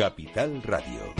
[0.00, 1.12] Capital Radio.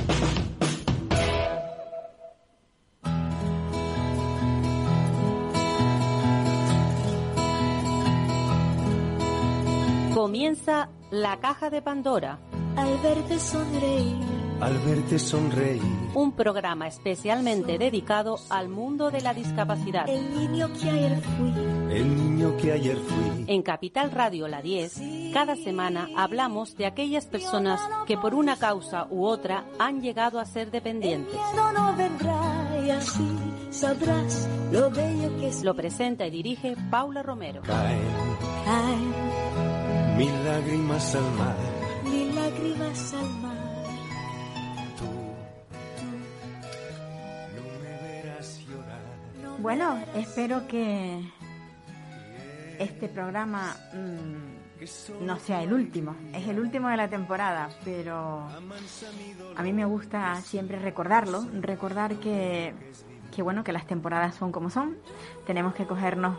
[10.14, 12.38] Comienza la caja de Pandora.
[12.74, 15.80] Al verte sonreír al verte sonreír.
[16.14, 20.08] Un programa especialmente dedicado al mundo de la discapacidad.
[20.08, 21.69] El niño que ayer fui.
[21.90, 23.44] El niño que ayer fui.
[23.48, 29.06] En Capital Radio La 10, cada semana hablamos de aquellas personas que por una causa
[29.10, 31.34] u otra han llegado a ser dependientes.
[31.56, 33.28] no vendrá y así
[33.70, 35.62] sabrás lo bello que es.
[35.64, 37.62] Lo presenta y dirige Paula Romero.
[37.62, 37.98] Caen,
[38.64, 41.56] Caen mil lágrimas al mar.
[42.04, 43.56] mil lágrimas al mar.
[47.56, 49.58] No me verás llorar.
[49.60, 51.20] Bueno, espero que
[52.80, 56.16] este programa mm, no sea el último.
[56.32, 58.46] Es el último de la temporada, pero
[59.56, 62.72] a mí me gusta siempre recordarlo, recordar que,
[63.34, 64.96] que bueno, que las temporadas son como son.
[65.46, 66.38] Tenemos que cogernos,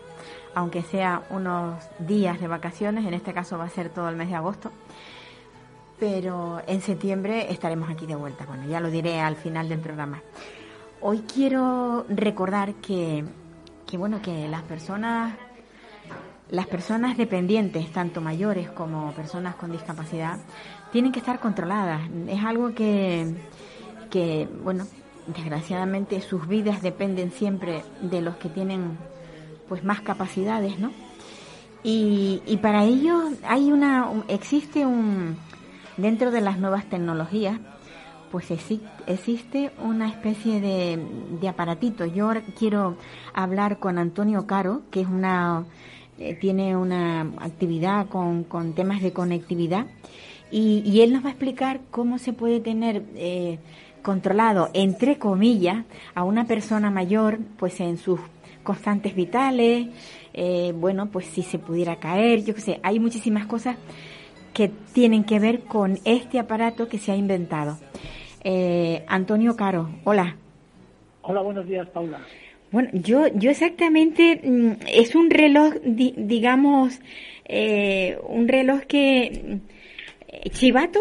[0.56, 4.30] aunque sea unos días de vacaciones, en este caso va a ser todo el mes
[4.30, 4.72] de agosto.
[6.00, 8.45] Pero en septiembre estaremos aquí de vuelta.
[8.48, 10.23] Bueno, ya lo diré al final del programa.
[11.00, 13.23] Hoy quiero recordar que,
[13.86, 15.36] que bueno, que las personas,
[16.52, 20.38] las personas dependientes, tanto mayores como personas con discapacidad,
[20.92, 22.02] tienen que estar controladas.
[22.28, 23.34] Es algo que,
[24.10, 24.86] que bueno,
[25.28, 28.98] desgraciadamente sus vidas dependen siempre de los que tienen
[29.70, 30.92] pues más capacidades, ¿no?
[31.84, 35.38] Y, y para ello hay una, un- existe un,
[35.98, 37.60] dentro de las nuevas tecnologías,
[38.30, 41.04] pues exi- existe una especie de,
[41.40, 42.06] de aparatito.
[42.06, 42.98] Yo quiero
[43.34, 45.64] hablar con Antonio Caro, que es una
[46.22, 49.88] eh, tiene una actividad con, con temas de conectividad
[50.52, 53.58] y, y él nos va a explicar cómo se puede tener eh,
[54.03, 58.20] controlado, entre comillas, a una persona mayor, pues en sus
[58.64, 59.87] constantes vitales,
[60.33, 63.77] eh, bueno, pues si se pudiera caer, yo qué sé, hay muchísimas cosas
[64.54, 67.77] que tienen que ver con este aparato que se ha inventado.
[68.43, 70.36] Eh, Antonio Caro, hola.
[71.23, 72.20] Hola, buenos días, Paula.
[72.71, 77.02] Bueno, yo, yo exactamente, mm, es un reloj, di- digamos,
[77.45, 79.59] eh, un reloj que,
[80.27, 80.99] eh, chivato,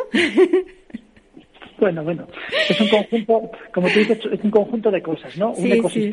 [1.78, 2.26] Bueno, bueno,
[2.69, 5.54] es un conjunto, como tú dices, es un conjunto de cosas, ¿no?
[5.54, 6.10] Sí, un sí.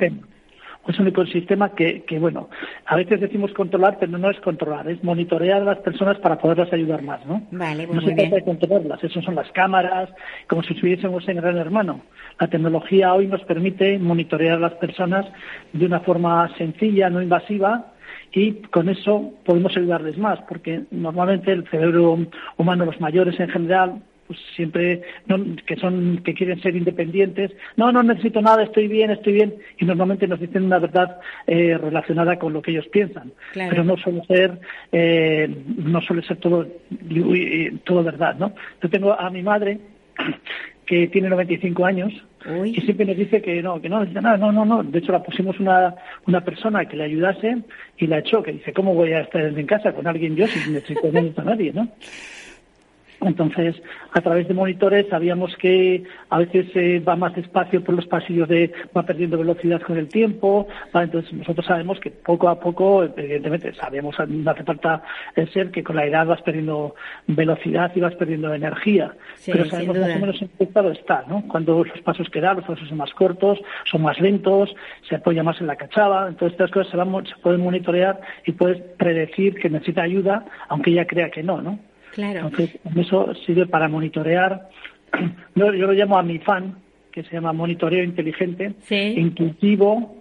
[0.88, 2.50] Es un ecosistema que, que, bueno,
[2.86, 6.72] a veces decimos controlar, pero no es controlar, es monitorear a las personas para poderlas
[6.72, 7.42] ayudar más, ¿no?
[7.52, 10.10] Vale, pues no muy se trata de controlarlas, eso son las cámaras,
[10.48, 12.02] como si estuviésemos en Gran Hermano.
[12.40, 15.26] La tecnología hoy nos permite monitorear a las personas
[15.74, 17.94] de una forma sencilla, no invasiva,
[18.32, 22.18] y con eso podemos ayudarles más, porque normalmente el cerebro
[22.58, 27.92] humano, los mayores en general, pues siempre no, que son que quieren ser independientes no
[27.92, 32.38] no necesito nada estoy bien estoy bien y normalmente nos dicen una verdad eh, relacionada
[32.38, 33.70] con lo que ellos piensan Claro.
[33.70, 34.60] pero no suele ser
[34.92, 36.68] eh, no suele ser todo
[37.86, 39.80] todo verdad no yo tengo a mi madre
[40.86, 42.14] que tiene 95 años
[42.46, 42.70] Uy.
[42.78, 44.82] y siempre nos dice que no, que no necesita nada, no, no, no.
[44.82, 45.94] De hecho, la pusimos una,
[46.26, 47.58] una persona que le ayudase
[47.98, 50.70] y la echó, que dice, ¿cómo voy a estar en casa con alguien yo si
[50.72, 51.90] necesito, no necesito a nadie, no?
[53.22, 53.76] Entonces,
[54.14, 58.48] a través de monitores sabíamos que a veces eh, va más despacio por los pasillos
[58.48, 61.06] de, va perdiendo velocidad con el tiempo, ¿vale?
[61.06, 65.04] entonces nosotros sabemos que poco a poco, evidentemente, sabemos, no hace falta
[65.36, 66.96] eh, ser que con la edad vas perdiendo
[67.26, 71.24] velocidad y vas perdiendo energía, Sí, pero sabemos más o menos en qué estado está,
[71.28, 71.44] ¿no?
[71.48, 74.76] Cuando los pasos que da, los pasos son más cortos, son más lentos,
[75.08, 78.52] se apoya más en la cachava, entonces estas cosas se, van, se pueden monitorear y
[78.52, 81.80] puedes predecir que necesita ayuda, aunque ella crea que no, ¿no?
[82.18, 82.40] Claro.
[82.48, 84.68] Entonces, eso sirve para monitorear.
[85.56, 86.76] Yo, yo lo llamo a mi fan,
[87.12, 89.14] que se llama monitoreo inteligente, Sí.
[89.18, 90.16] intuitivo,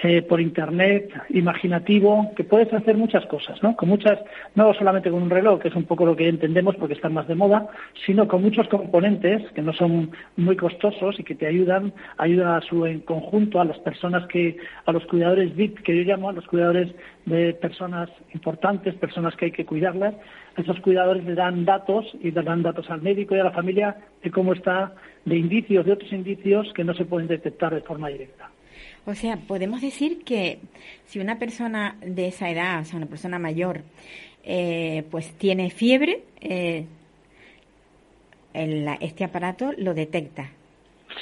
[0.00, 3.74] eh, por internet, imaginativo, que puedes hacer muchas cosas, ¿no?
[3.74, 4.16] Con muchas,
[4.54, 7.26] no solamente con un reloj, que es un poco lo que entendemos porque están más
[7.26, 7.66] de moda,
[8.06, 12.60] sino con muchos componentes que no son muy costosos y que te ayudan, ayudan a
[12.60, 14.56] su en conjunto a las personas que,
[14.86, 16.94] a los cuidadores VIP, que yo llamo a los cuidadores
[17.26, 20.14] de personas importantes, personas que hay que cuidarlas,
[20.58, 23.96] esos cuidadores le dan datos y le dan datos al médico y a la familia
[24.22, 24.94] de cómo está,
[25.24, 28.50] de indicios, de otros indicios que no se pueden detectar de forma directa.
[29.06, 30.58] O sea, podemos decir que
[31.06, 33.82] si una persona de esa edad, o sea, una persona mayor,
[34.44, 36.84] eh, pues tiene fiebre, eh,
[38.54, 40.50] este aparato lo detecta.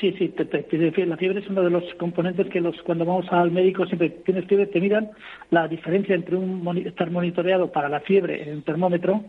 [0.00, 3.26] Sí, sí, te, te- la fiebre es uno de los componentes que los cuando vamos
[3.30, 5.10] al médico siempre tienes fiebre, te miran
[5.50, 9.24] la diferencia entre un estar monitoreado para la fiebre en un termómetro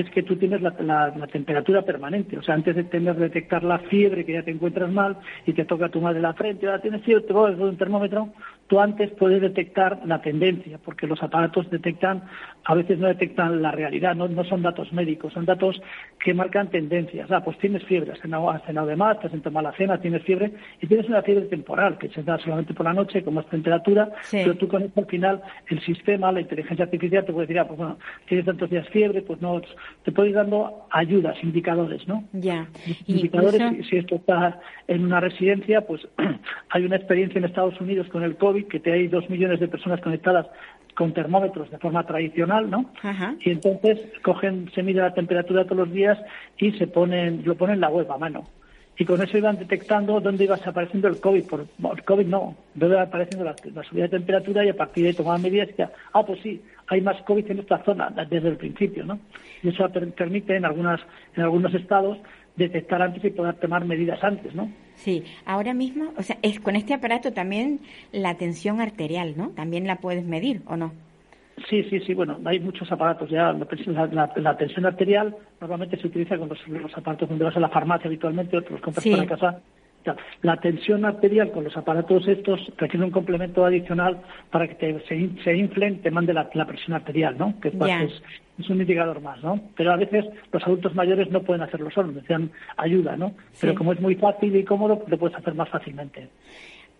[0.00, 2.38] es que tú tienes la, temperatura permanente.
[2.38, 5.16] O sea, antes de tener detectar la fiebre, que ya te encuentras mal
[5.46, 8.28] y te toca tu madre la frente, ahora tienes fiebre, te pones un termómetro,
[8.66, 12.24] tú antes puedes detectar la tendencia, porque los aparatos detectan,
[12.66, 15.80] a veces no detectan la realidad, no, no son datos médicos, son datos
[16.22, 17.30] que marcan tendencias.
[17.30, 20.00] Ah, pues tienes fiebre, has cenado, has cenado de más, te has sentado mala cena,
[20.00, 23.34] tienes fiebre, y tienes una fiebre temporal, que se da solamente por la noche, con
[23.34, 27.46] más temperatura, pero tú con esto al final, el sistema, la inteligencia artificial te puede
[27.46, 29.60] decir, ah, pues bueno, tienes tantos días fiebre, pues no,
[30.02, 32.24] te puede ir dando ayudas, indicadores, ¿no?
[32.32, 32.66] Ya.
[33.06, 36.06] Indicadores, si, esto está en una residencia, pues
[36.70, 39.68] hay una experiencia en Estados Unidos con el COVID, que te hay dos millones de
[39.68, 40.46] personas conectadas
[40.96, 42.90] con termómetros de forma tradicional, ¿no?
[43.40, 46.18] Y entonces cogen, se mide la temperatura todos los días
[46.58, 48.44] y se ponen, lo ponen en la web a mano
[48.98, 51.44] y con eso iban detectando dónde iba apareciendo el COVID.
[51.44, 55.10] Por, el COVID no, dónde iba apareciendo la, subida de temperatura y a partir de
[55.10, 58.48] ahí tomaban medidas y ya, ah, pues sí, hay más COVID en esta zona desde
[58.48, 59.18] el principio, ¿no?
[59.62, 61.00] Y eso permite en, algunas,
[61.34, 62.18] en algunos estados
[62.56, 64.70] detectar antes y poder tomar medidas antes, ¿no?
[64.94, 67.80] Sí, ahora mismo, o sea, es con este aparato también
[68.12, 69.50] la tensión arterial, ¿no?
[69.50, 70.92] También la puedes medir, ¿o no?
[71.68, 72.14] Sí, sí, sí.
[72.14, 73.52] Bueno, hay muchos aparatos ya.
[73.52, 78.58] La, tensión arterial normalmente se utiliza con los, aparatos donde vas a la farmacia habitualmente,
[78.58, 79.60] otros compras para casa.
[80.42, 84.20] La tensión arterial con los aparatos estos requiere un complemento adicional
[84.50, 87.58] para que se, se inflen, te mande la, presión arterial, ¿no?
[87.60, 87.74] Que es,
[88.58, 89.60] es, un indicador más, ¿no?
[89.76, 93.32] Pero a veces los adultos mayores no pueden hacerlo solos, necesitan ayuda, ¿no?
[93.60, 96.28] Pero como es muy fácil y cómodo, lo puedes hacer más fácilmente.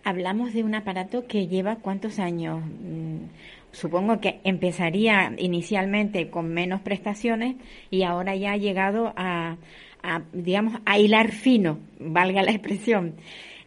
[0.03, 2.61] Hablamos de un aparato que lleva cuántos años.
[2.63, 3.25] Mm,
[3.71, 7.57] supongo que empezaría inicialmente con menos prestaciones
[7.89, 9.57] y ahora ya ha llegado a,
[10.33, 13.15] digamos, a hilar fino, valga la expresión.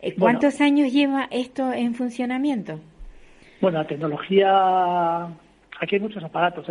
[0.03, 2.81] Eh, ¿Cuántos años lleva esto en funcionamiento?
[3.61, 5.29] Bueno, la tecnología
[5.81, 6.67] aquí hay muchos aparatos,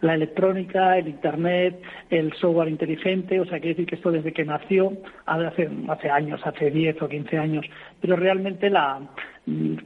[0.00, 4.44] la electrónica, el Internet, el software inteligente, o sea, quiere decir que esto desde que
[4.44, 4.92] nació,
[5.26, 7.66] hace, hace años, hace 10 o 15 años,
[8.00, 9.00] pero realmente la,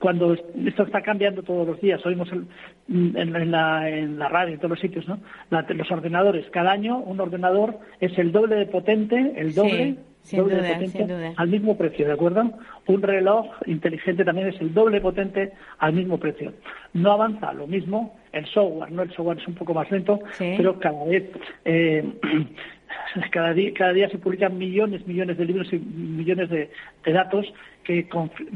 [0.00, 2.28] cuando esto está cambiando todos los días, oímos
[2.88, 5.18] en, la, en la radio, en todos los sitios, ¿no?
[5.50, 9.96] los ordenadores, cada año un ordenador es el doble de potente, el doble,
[10.30, 12.50] doble potente al mismo precio, ¿de acuerdo?
[12.86, 16.52] Un reloj inteligente también es el doble potente al mismo precio.
[16.94, 19.02] No avanza lo mismo el software, ¿no?
[19.02, 21.24] El software es un poco más lento, pero cada vez
[21.64, 22.04] eh,
[23.30, 26.70] cada día, cada día se publican millones, millones de libros y millones de,
[27.12, 27.46] datos
[27.84, 28.06] que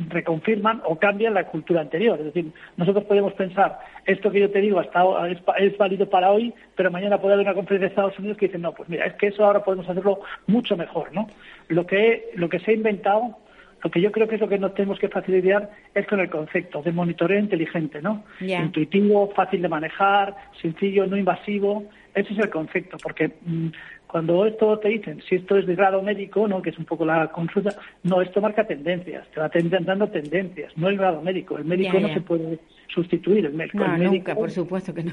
[0.09, 2.19] reconfirman o cambian la cultura anterior.
[2.19, 6.33] Es decir, nosotros podemos pensar, esto que yo te digo hasta es, es válido para
[6.33, 9.07] hoy, pero mañana puede haber una conferencia de Estados Unidos que dice, no, pues mira,
[9.07, 11.29] es que eso ahora podemos hacerlo mucho mejor, ¿no?
[11.71, 13.39] Lo que, lo que se ha inventado
[13.83, 16.29] lo que yo creo que es lo que nos tenemos que facilitar es con el
[16.29, 18.25] concepto de monitoreo inteligente, ¿no?
[18.41, 21.85] Intuitivo, fácil de manejar, sencillo, no invasivo.
[22.15, 23.69] Ese es el concepto, porque mm,
[24.07, 26.61] cuando esto te dicen, si esto es de grado médico, ¿no?
[26.61, 29.51] que es un poco la consulta, no, esto marca tendencias, te va
[29.81, 31.57] dando tendencias, no el grado médico.
[31.57, 32.59] El médico no se puede
[32.93, 33.47] sustituir.
[33.47, 35.13] El, médico, no, nunca, por supuesto que no.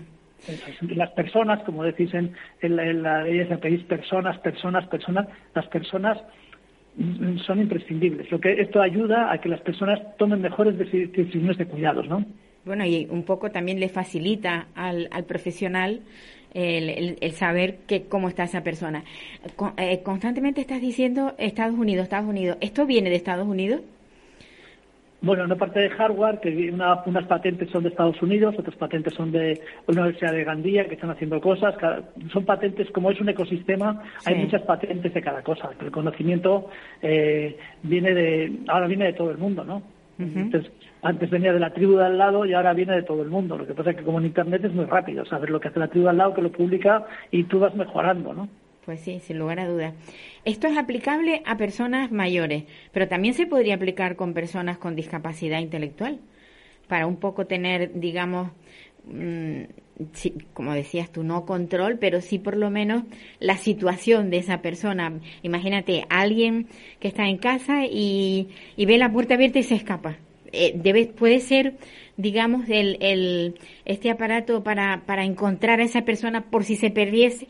[0.95, 6.46] Las personas, como decís en, la ley de pedís personas, personas, personas, las personas mm,
[7.45, 8.31] son imprescindibles.
[8.31, 12.25] Lo que esto ayuda a que las personas tomen mejores decisiones de cuidados, ¿no?
[12.65, 16.01] Bueno, y un poco también le facilita al, al profesional
[16.53, 19.03] el, saber que, cómo está esa persona.
[19.77, 22.57] Eh, constantemente estás diciendo Estados Unidos, Estados Unidos.
[22.61, 23.81] ¿Esto viene de Estados Unidos?
[25.19, 29.31] Bueno, una parte de hardware, que unas patentes son de Estados Unidos, otras patentes son
[29.31, 31.75] de la Universidad de Gandía, que están haciendo cosas.
[32.31, 35.71] son patentes, como es un ecosistema, hay muchas patentes de cada cosa.
[35.81, 36.69] El conocimiento
[37.01, 39.81] eh, viene de, ahora viene de todo el mundo, ¿no?
[40.19, 40.71] Entonces,
[41.03, 43.57] antes venía de la tribu de al lado y ahora viene de todo el mundo.
[43.57, 45.79] Lo que pasa es que como en Internet es muy rápido saber lo que hace
[45.79, 48.49] la tribu de al lado, que lo publica y tú vas mejorando, ¿no?
[48.87, 49.93] Pues sí, sin lugar a dudas.
[50.45, 52.63] Esto es aplicable a personas mayores,
[52.93, 56.21] pero también se podría aplicar con personas con discapacidad intelectual,
[56.87, 58.49] para un poco tener, digamos,
[59.03, 59.63] mm,
[60.53, 63.03] como decías tú, no control, pero sí por lo menos
[63.41, 65.19] la situación de esa persona.
[65.43, 66.67] Imagínate, alguien
[67.01, 70.15] que está en casa y, y ve la puerta abierta y se escapa
[70.53, 71.75] eh, puede ser,
[72.15, 77.49] digamos, el, el, este aparato para, para encontrar a esa persona por si se perdiese?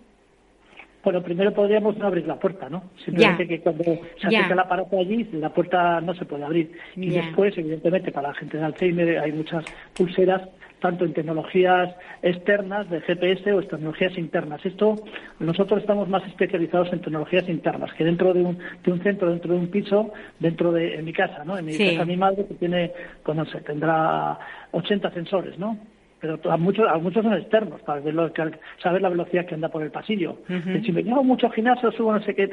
[1.07, 2.91] Bueno, primero podríamos no abrir la puerta, ¿no?
[3.05, 3.85] Simplemente que cuando
[4.19, 6.73] se acerca el aparato allí, la puerta no se puede abrir.
[6.97, 9.63] Y después, evidentemente, para la gente de Alzheimer hay muchas
[9.95, 10.41] pulseras
[10.81, 14.65] tanto en tecnologías externas de GPS o en tecnologías internas.
[14.65, 14.95] Esto,
[15.39, 19.53] nosotros estamos más especializados en tecnologías internas, que dentro de un, de un centro, dentro
[19.53, 21.57] de un piso, dentro de en mi casa, ¿no?
[21.57, 22.91] En mi casa mi madre que tiene,
[23.23, 24.37] pues no sé, tendrá
[24.73, 25.77] 80 sensores, ¿no?
[26.19, 29.55] Pero a muchos, a muchos son externos, para ver lo que, saber la velocidad que
[29.55, 30.37] anda por el pasillo.
[30.83, 32.49] Si me llevo mucho gimnasio, subo no sé qué,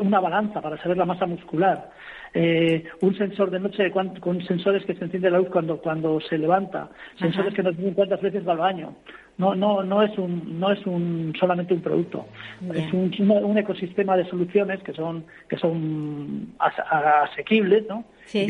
[0.00, 1.90] una balanza para saber la masa muscular.
[2.34, 6.36] Eh, un sensor de noche con sensores que se enciende la luz cuando, cuando se
[6.36, 8.94] levanta, sensores que nos dicen cuántas veces va al baño.
[9.38, 12.26] No, no, no es un, no es un solamente un producto,
[12.74, 18.04] es un, un, ecosistema de soluciones que son, que son asequibles, ¿no?
[18.24, 18.46] Sí,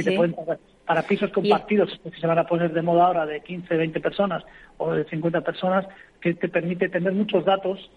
[0.86, 4.44] para pisos compartidos que se van a poner de moda ahora de 15, 20 personas
[4.78, 5.86] o de 50 personas,
[6.20, 7.90] que te permite tener muchos datos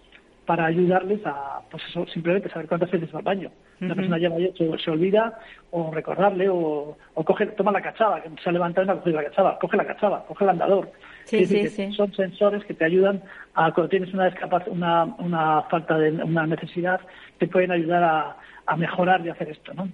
[0.46, 3.52] para ayudarles a, pues eso, simplemente saber cuántas veces va al baño.
[3.82, 5.38] Una persona ya se, se, olvida
[5.70, 8.98] o recordarle o, o coge, toma la cachava, que se ha levantado y no ha
[8.98, 10.92] cogido la cachava, coge la cachava, coge el andador.
[11.26, 11.92] Sí, sí, sí.
[11.94, 13.22] Son sensores que te ayudan
[13.54, 14.34] a cuando tienes una,
[14.68, 17.00] una, una falta de una necesidad,
[17.38, 18.38] te pueden ayudar a,
[18.70, 19.90] a mejorar y hacer esto, ¿no?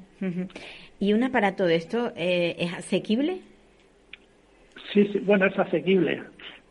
[1.00, 3.40] ¿Y un aparato de esto eh, es asequible?
[4.92, 6.22] Sí, sí, bueno, es asequible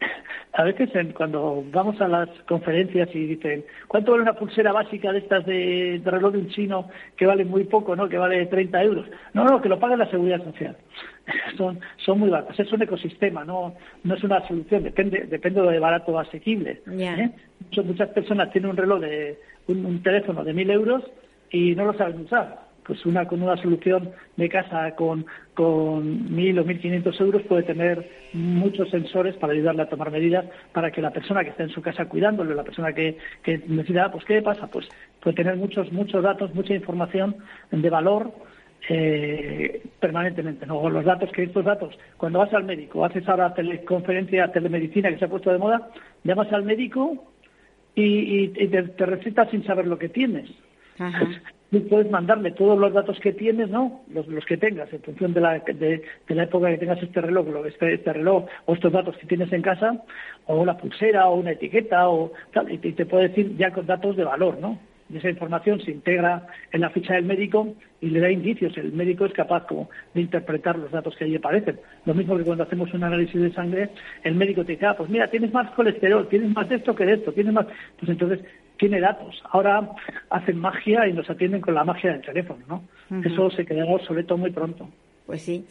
[0.53, 5.19] a veces cuando vamos a las conferencias y dicen, ¿cuánto vale una pulsera básica de
[5.19, 8.09] estas de, reloj de un chino que vale muy poco, ¿no?
[8.09, 9.07] que vale 30 euros?
[9.33, 10.77] No, no, que lo pague la seguridad social.
[11.57, 12.61] son, son muy baratas.
[12.61, 16.83] Es un ecosistema, no, no es una solución, depende, depende de barato o asequible.
[16.87, 17.31] ¿eh?
[17.83, 21.03] Muchas personas tienen un reloj de un, un teléfono de 1.000 euros
[21.51, 26.59] y no lo saben usar pues una con una solución de casa con con mil
[26.59, 31.01] o mil quinientos euros puede tener muchos sensores para ayudarle a tomar medidas para que
[31.01, 34.43] la persona que está en su casa cuidándole, la persona que, que necesita, pues ¿qué
[34.43, 34.67] pasa?
[34.67, 34.87] Pues
[35.21, 37.37] puede tener muchos muchos datos, mucha información
[37.71, 38.33] de valor
[38.89, 40.67] eh, permanentemente.
[40.67, 40.89] ¿no?
[40.91, 45.25] Los datos, que estos datos, cuando vas al médico, haces ahora teleconferencia, telemedicina que se
[45.25, 45.91] ha puesto de moda,
[46.23, 47.25] llamas al médico
[47.95, 50.51] y, te, te sin saber lo que tienes.
[50.99, 51.27] Ajá
[51.75, 54.03] tú puedes mandarle todos los datos que tienes, ¿no?
[54.09, 57.95] Los, que tengas, en función de la, de, la época que tengas este reloj, este,
[57.95, 60.01] este, reloj o estos datos que tienes en casa,
[60.47, 64.17] o la pulsera, o una etiqueta, o tal, y te, puede decir ya con datos
[64.17, 64.79] de valor, ¿no?
[65.11, 68.77] Y esa información se integra en la ficha del médico y le da indicios.
[68.79, 71.79] El médico es capaz como de interpretar los datos que allí aparecen.
[72.07, 73.91] Lo mismo que cuando hacemos un análisis de sangre,
[74.23, 77.05] el médico te dice, ah, pues mira, tienes más colesterol, tienes más de esto que
[77.05, 77.67] de esto, tienes más.
[77.99, 78.41] Pues entonces
[78.85, 79.43] tiene datos.
[79.51, 79.93] Ahora
[80.29, 83.23] hacen magia y nos atienden con la magia del teléfono, ¿no?
[83.23, 84.91] Eso se quedará obsoleto muy pronto.
[85.25, 85.65] Pues sí,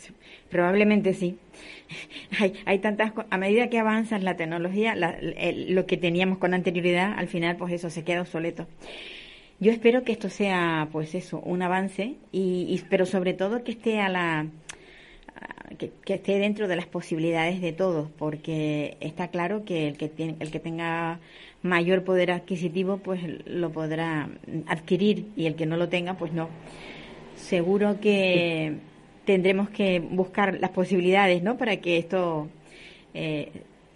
[0.49, 1.37] probablemente sí.
[2.39, 7.27] Hay, hay tantas, a medida que avanza la tecnología, lo que teníamos con anterioridad, al
[7.27, 8.65] final, pues eso se queda obsoleto.
[9.59, 13.99] Yo espero que esto sea, pues eso, un avance, y, pero sobre todo que esté
[13.99, 14.47] a la,
[15.77, 20.09] que, que, esté dentro de las posibilidades de todos, porque está claro que el que
[20.09, 21.19] tiene, el que tenga
[21.63, 24.29] mayor poder adquisitivo, pues lo podrá
[24.67, 26.49] adquirir y el que no lo tenga, pues no.
[27.35, 28.75] Seguro que
[29.25, 31.57] tendremos que buscar las posibilidades, ¿no?
[31.57, 32.49] Para que esto
[33.13, 33.51] eh,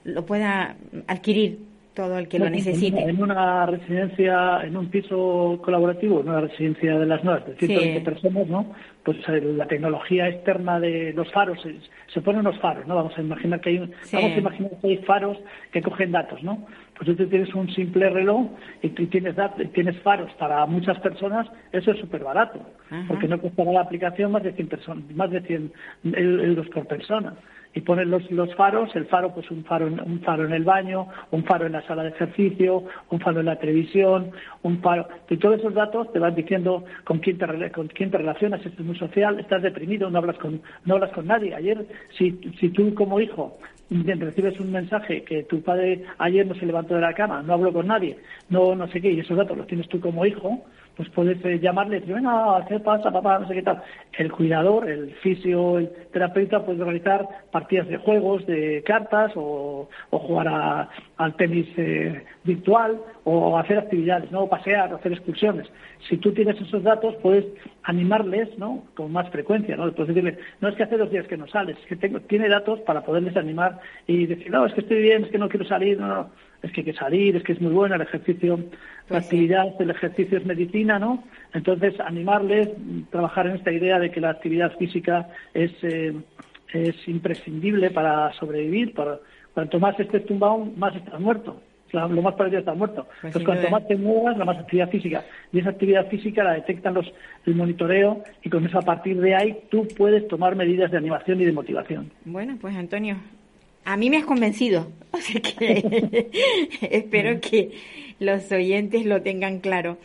[0.05, 1.59] lo pueda adquirir
[1.97, 3.01] todo el que lo necesite.
[3.01, 8.01] En una residencia, en un piso colaborativo, en una residencia de las nuevas, de 120
[8.01, 8.75] personas, ¿no?
[9.03, 11.57] Pues eh, la tecnología externa de los faros,
[12.13, 12.95] se, ponen los faros, ¿no?
[12.95, 13.79] Vamos a imaginar que hay,
[14.13, 15.39] vamos a imaginar que hay faros
[15.71, 16.67] que cogen datos, ¿no?
[16.95, 18.45] Pues tú tienes un simple reloj
[18.83, 19.35] y tú tienes,
[19.73, 22.59] tienes faros para muchas personas, eso es súper barato,
[23.07, 25.73] porque no costará la aplicación más de 100, personas, más de 100
[26.13, 27.33] euros por persona
[27.77, 31.09] y ponen los, los faros, el faro pues un faro, un faro en el baño,
[31.29, 34.31] un faro en la sala de ejercicio, un faro en la televisión,
[34.63, 38.17] un faro, y todos esos datos te van diciendo con quién te, con quién te
[38.17, 41.53] relacionas, estás muy social, estás deprimido, no hablas con, no hablas con nadie.
[41.53, 41.85] Ayer,
[42.17, 43.59] si, si tú como hijo
[43.91, 47.71] recibes un mensaje que tu padre ayer no se levantó de la cama, no habló
[47.71, 48.17] con nadie,
[48.49, 50.65] no, no sé qué, y esos datos los tienes tú como hijo,
[50.97, 53.37] pues puedes eh, llamarle venga, ¿qué pasa, papá?
[53.37, 53.83] No sé qué tal.
[54.17, 60.89] El cuidador, el fisio, el terapeuta puede realizar partidas de juegos, de cartas o, jugar
[61.17, 64.43] al tenis eh, virtual o hacer actividades, ¿no?
[64.43, 65.67] O pasear, hacer excursiones.
[66.09, 67.45] Si tú tienes esos datos, puedes
[67.83, 68.83] animarles, ¿no?
[68.95, 69.91] Con más frecuencia, ¿no?
[69.91, 72.49] Puedes decirle, no es que hace dos días que no sales, es que tengo, tiene
[72.49, 75.65] datos para poderles animar y decir, no, es que estoy bien, es que no quiero
[75.65, 76.29] salir, no, no
[76.61, 78.63] es que hay que salir, es que es muy bueno el ejercicio, la
[79.07, 81.23] pues actividad del ejercicio es medicina, ¿no?
[81.53, 82.69] Entonces, animarles,
[83.09, 86.13] trabajar en esta idea de que la actividad física es, eh,
[86.73, 88.93] es imprescindible para sobrevivir.
[88.93, 89.19] Para,
[89.53, 91.61] cuanto más estés tumbado, más estás muerto.
[91.93, 93.07] Lo más parecido estar muerto.
[93.21, 95.23] Pues Entonces, cuanto más te muevas, la más actividad física.
[95.51, 97.11] Y esa actividad física la detectan los,
[97.45, 101.39] el monitoreo y con eso a partir de ahí tú puedes tomar medidas de animación
[101.39, 102.11] y de motivación.
[102.25, 103.17] Bueno, pues Antonio,
[103.87, 106.29] a mí me has convencido, así que
[106.91, 107.71] espero que
[108.19, 109.97] los oyentes lo tengan claro.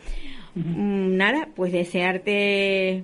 [0.55, 3.03] Mm, nada, pues desearte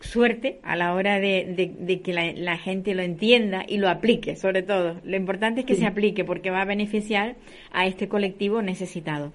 [0.00, 4.62] suerte a la hora de, de, que la, gente lo entienda y lo aplique, sobre
[4.62, 4.96] todo.
[5.04, 7.36] Lo importante es que se aplique porque va a beneficiar
[7.72, 9.32] a este colectivo necesitado.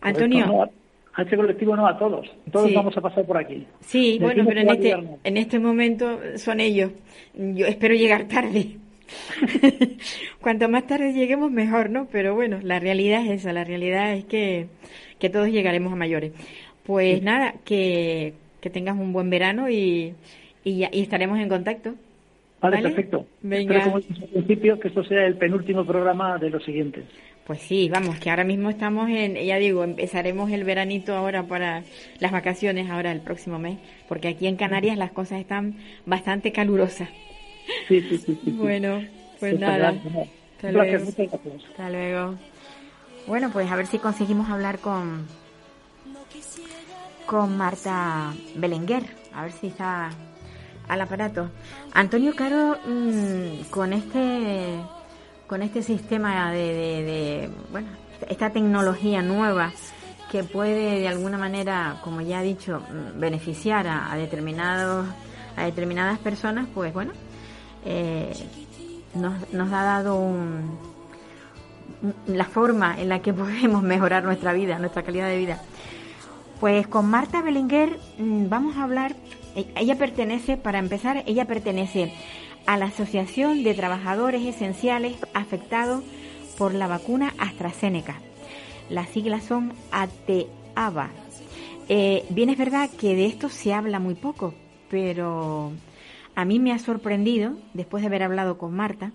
[0.00, 0.70] Antonio.
[1.14, 2.30] a este colectivo no, a todos.
[2.52, 3.66] Todos vamos a pasar por aquí.
[3.80, 6.92] Sí, bueno, pero en este, en este momento son ellos.
[7.34, 8.78] Yo espero llegar tarde.
[10.40, 12.06] Cuanto más tarde lleguemos, mejor, ¿no?
[12.10, 13.52] Pero bueno, la realidad es esa.
[13.52, 14.66] La realidad es que,
[15.18, 16.32] que todos llegaremos a mayores.
[16.84, 20.14] Pues nada, que, que tengas un buen verano y,
[20.64, 21.94] y, estaremos en contacto.
[22.60, 23.26] Vale, perfecto.
[23.42, 23.76] Venga.
[23.76, 27.04] Espero, como principio, que esto sea el penúltimo programa de los siguientes.
[27.46, 31.82] Pues sí, vamos, que ahora mismo estamos en, ya digo, empezaremos el veranito ahora para
[32.18, 33.76] las vacaciones, ahora el próximo mes,
[34.08, 37.10] porque aquí en Canarias las cosas están bastante calurosas.
[37.88, 38.50] Sí, sí, sí.
[38.52, 39.02] bueno,
[39.40, 39.94] pues nada.
[40.56, 41.04] Hasta luego.
[41.70, 42.34] Hasta luego.
[43.26, 45.26] Bueno, pues a ver si conseguimos hablar con
[47.26, 49.04] con Marta Belenguer,
[49.34, 50.10] a ver si está
[50.88, 51.50] al aparato.
[51.92, 54.80] Antonio Caro, mm, con este
[55.46, 57.88] con este sistema de, bueno,
[58.28, 59.72] esta tecnología nueva
[60.30, 65.06] que puede de alguna manera, como ya he dicho, mm, beneficiar a, determinados
[65.56, 67.12] a determinadas personas, pues bueno,
[67.84, 68.32] eh,
[69.14, 70.32] nos, ha dado
[72.26, 75.62] la forma en la que podemos mejorar nuestra vida, nuestra calidad de vida.
[76.60, 79.14] Pues con Marta Belenguer mm, vamos a hablar,
[79.54, 82.12] e, ella pertenece, para empezar, ella pertenece
[82.66, 86.02] a la Asociación de Trabajadores Esenciales Afectados
[86.56, 88.20] por la vacuna AstraZeneca.
[88.88, 91.10] Las siglas son ATAVA.
[91.88, 94.54] Eh, bien es verdad que de esto se habla muy poco,
[94.88, 95.72] pero
[96.34, 99.12] a mí me ha sorprendido, después de haber hablado con Marta,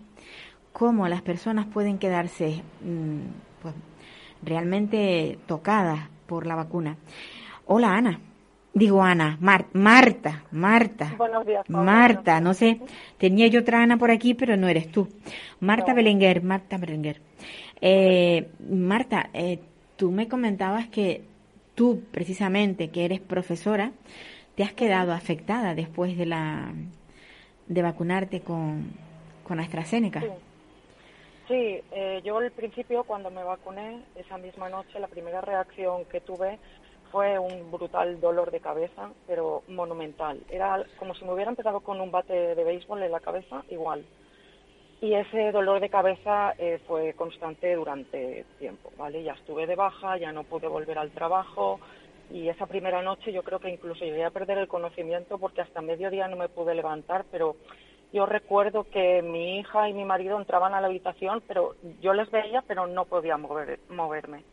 [0.72, 3.76] cómo las personas pueden quedarse mm, pues,
[4.44, 6.98] realmente tocadas por la vacuna.
[7.66, 8.20] Hola Ana.
[8.72, 11.16] Digo Ana, Marta, Marta.
[11.18, 11.68] Buenos días.
[11.70, 12.80] Marta, no sé,
[13.18, 15.08] tenía yo otra Ana por aquí, pero no eres tú.
[15.60, 17.20] Marta Belenguer, Marta Belenguer.
[17.82, 19.60] Eh, Marta, eh,
[19.96, 21.24] tú me comentabas que
[21.74, 23.92] tú, precisamente, que eres profesora,
[24.56, 26.72] te has quedado afectada después de la
[27.70, 28.92] de vacunarte con,
[29.48, 30.22] con AstraZeneca.
[31.48, 36.20] Sí, eh, yo al principio cuando me vacuné, esa misma noche, la primera reacción que
[36.20, 36.60] tuve
[37.12, 40.42] fue un brutal dolor de cabeza, pero monumental.
[40.50, 44.06] Era como si me hubiera empezado con un bate de béisbol en la cabeza, igual.
[45.02, 49.24] Y ese dolor de cabeza eh, fue constante durante tiempo, ¿vale?
[49.24, 51.80] Ya estuve de baja, ya no pude volver al trabajo
[52.32, 55.82] y esa primera noche yo creo que incluso llegué a perder el conocimiento porque hasta
[55.82, 57.56] mediodía no me pude levantar, pero
[58.12, 62.30] yo recuerdo que mi hija y mi marido entraban a la habitación, pero yo les
[62.32, 64.44] veía, pero no podía mover, moverme.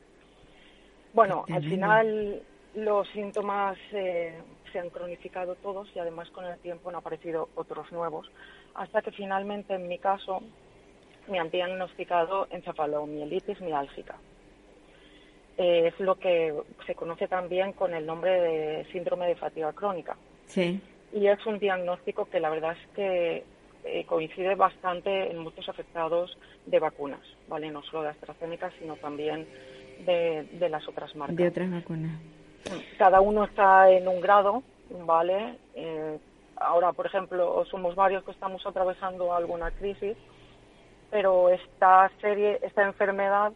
[1.13, 2.43] Bueno, al final
[2.75, 4.39] los síntomas eh,
[4.71, 8.31] se han cronificado todos y además con el tiempo han aparecido otros nuevos,
[8.75, 10.43] hasta que finalmente en mi caso
[11.29, 14.17] me han diagnosticado encefalomielitis miálgica.
[15.59, 16.55] Eh, es lo que
[16.87, 20.17] se conoce también con el nombre de síndrome de fatiga crónica.
[20.47, 20.81] Sí
[21.13, 23.45] y es un diagnóstico que la verdad es que
[23.85, 27.71] eh, coincide bastante en muchos afectados de vacunas, ¿vale?
[27.71, 29.47] No solo de AstraZeneca, sino también
[30.05, 31.37] de, las otras marcas.
[31.37, 32.21] De otras vacunas.
[32.99, 34.63] Cada uno está en un grado,
[35.07, 35.57] ¿vale?
[35.75, 36.19] Eh,
[36.57, 40.17] ahora, por ejemplo, somos varios que estamos atravesando alguna crisis,
[41.11, 43.53] pero esta serie, esta enfermedad,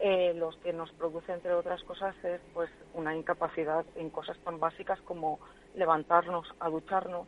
[0.00, 4.58] eh, los que nos produce, entre otras cosas, es pues una incapacidad en cosas tan
[4.58, 5.38] básicas como
[5.74, 7.26] levantarnos a ducharnos,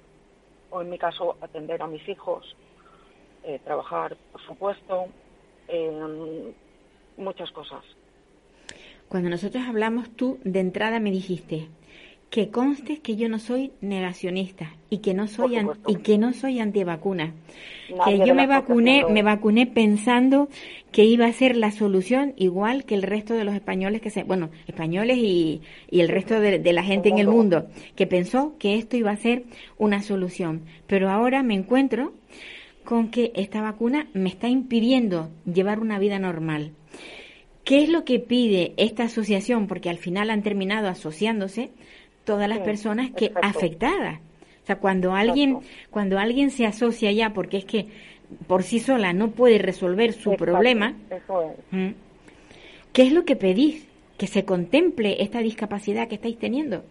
[0.71, 2.57] o en mi caso atender a mis hijos,
[3.45, 5.07] eh, trabajar, por supuesto,
[7.17, 7.85] muchas cosas.
[9.09, 11.69] Cuando nosotros hablamos, tú de entrada me dijiste,
[12.33, 16.61] que conste que yo no soy negacionista y que no soy y que no soy
[16.61, 17.35] antivacuna.
[18.07, 20.49] que yo me vacuné, me vacuné pensando
[20.93, 24.23] que iba a ser la solución igual que el resto de los españoles que se,
[24.23, 27.67] bueno, españoles y, y el resto de, la gente en el mundo
[27.97, 29.45] que pensó que esto iba a ser
[29.77, 30.63] una solución.
[30.87, 32.15] Pero ahora me encuentro
[32.83, 36.73] con que esta vacuna me está impidiendo llevar una vida normal.
[37.63, 39.69] ¿Qué es lo que pide esta asociación?
[39.69, 41.71] Porque al final han terminado asociándose
[42.25, 44.21] todas las personas que afectadas.
[44.63, 45.59] O sea, cuando alguien,
[45.91, 47.87] cuando alguien se asocia ya porque es que
[48.47, 50.95] por sí sola no puede resolver su problema,
[52.93, 53.89] ¿qué es lo que pedís?
[54.17, 56.85] Que se contemple esta discapacidad que estáis teniendo.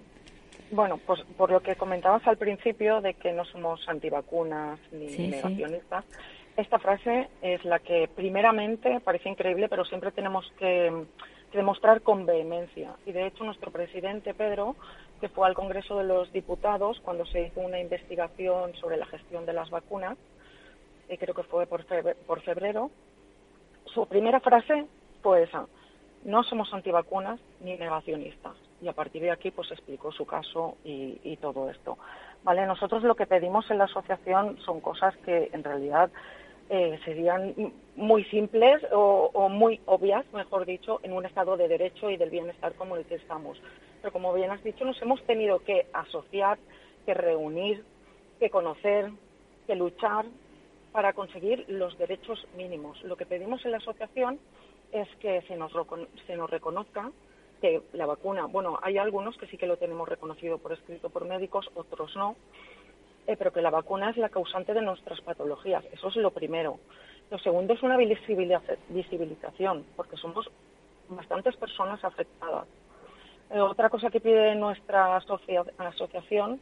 [0.71, 6.05] Bueno, pues por lo que comentabas al principio de que no somos antivacunas ni negacionistas,
[6.57, 10.91] esta frase es la que primeramente parece increíble, pero siempre tenemos que
[11.53, 12.91] demostrar con vehemencia.
[13.05, 14.75] Y de hecho nuestro presidente Pedro
[15.21, 19.45] que fue al Congreso de los Diputados cuando se hizo una investigación sobre la gestión
[19.45, 20.17] de las vacunas,
[21.07, 22.91] y creo que fue por febrero.
[23.85, 24.85] Su primera frase
[25.21, 25.67] fue esa,
[26.23, 28.55] no somos antivacunas ni negacionistas.
[28.81, 31.97] Y a partir de aquí, pues explicó su caso y, todo esto.
[32.43, 36.11] Vale, nosotros lo que pedimos en la asociación son cosas que en realidad
[36.73, 37.53] eh, serían
[37.97, 42.75] muy simples o, muy obvias, mejor dicho, en un estado de derecho y del bienestar
[42.75, 43.61] como el que estamos.
[44.01, 46.57] Pero como bien has dicho, nos hemos tenido que asociar,
[47.05, 47.83] que reunir,
[48.39, 49.11] que conocer,
[49.67, 50.23] que luchar
[50.93, 53.03] para conseguir los derechos mínimos.
[53.03, 54.39] Lo que pedimos en la asociación
[54.93, 57.11] es que se nos reconozca
[57.59, 61.25] que la vacuna, bueno, hay algunos que sí que lo tenemos reconocido por escrito por
[61.25, 62.37] médicos, otros no,
[63.27, 65.83] eh, pero que la vacuna es la causante de nuestras patologías.
[65.91, 66.79] Eso es lo primero.
[67.29, 70.49] Lo segundo es una visibilización, porque somos
[71.09, 72.67] bastantes personas afectadas.
[73.49, 76.59] Eh, otra cosa que pide nuestra asociación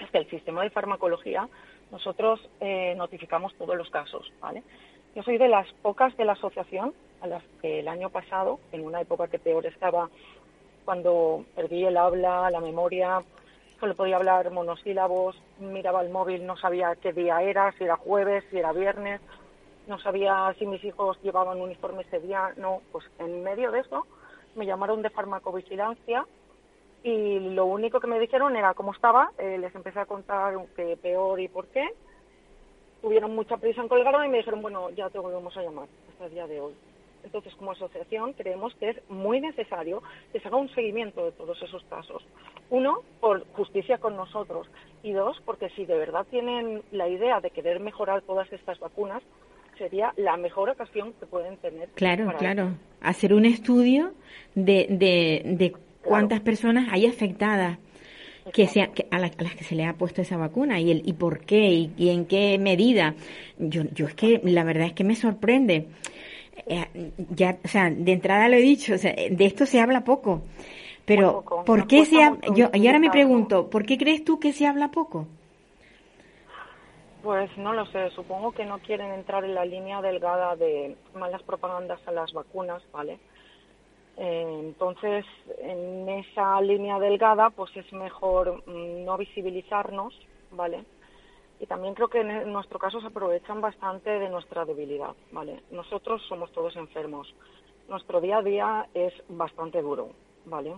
[0.00, 1.48] es que el sistema de farmacología
[1.90, 4.30] nosotros eh, notificamos todos los casos.
[5.14, 8.84] Yo soy de las pocas de la asociación a las que el año pasado, en
[8.84, 10.10] una época que peor estaba,
[10.84, 13.22] cuando perdí el habla, la memoria,
[13.80, 18.44] solo podía hablar monosílabos, miraba el móvil, no sabía qué día era, si era jueves,
[18.50, 19.20] si era viernes,
[19.86, 24.06] no sabía si mis hijos llevaban uniforme ese día, no, pues en medio de eso
[24.54, 26.26] me llamaron de farmacovigilancia
[27.02, 30.96] y lo único que me dijeron era cómo estaba, eh, les empecé a contar que
[30.96, 31.86] peor y por qué,
[33.00, 36.26] tuvieron mucha prisa en colgarme y me dijeron, bueno, ya te volvemos a llamar hasta
[36.26, 36.74] el día de hoy.
[37.28, 41.62] Entonces, como asociación, creemos que es muy necesario que se haga un seguimiento de todos
[41.62, 42.24] esos casos.
[42.70, 44.66] Uno, por justicia con nosotros.
[45.02, 49.22] Y dos, porque si de verdad tienen la idea de querer mejorar todas estas vacunas,
[49.76, 51.90] sería la mejor ocasión que pueden tener.
[51.90, 52.70] Claro, claro.
[53.02, 54.12] Hacer un estudio
[54.54, 57.76] de, de, cuántas personas hay afectadas
[58.54, 61.40] que sea, a, las que se le ha puesto esa vacuna y el y por
[61.40, 63.14] qué y, en qué medida.
[63.58, 65.88] Yo, yo es que la verdad es que me sorprende.
[66.66, 70.42] Eh, ya, o sea, de entrada lo he dicho, de esto se habla poco.
[71.04, 72.40] Pero, ¿por qué se habla?
[72.54, 75.26] Yo, y ahora me pregunto, ¿por qué crees tú que se habla poco?
[77.22, 81.42] Pues no lo sé, supongo que no quieren entrar en la línea delgada de malas
[81.42, 83.18] propagandas a las vacunas, ¿vale?
[84.18, 85.24] Eh, entonces,
[85.62, 90.14] en esa línea delgada, pues es mejor mm, no visibilizarnos,
[90.50, 90.84] ¿vale?
[91.60, 95.62] Y también creo que en nuestro caso se aprovechan bastante de nuestra debilidad, ¿vale?
[95.70, 97.34] Nosotros somos todos enfermos.
[97.88, 100.10] Nuestro día a día es bastante duro,
[100.44, 100.74] ¿vale?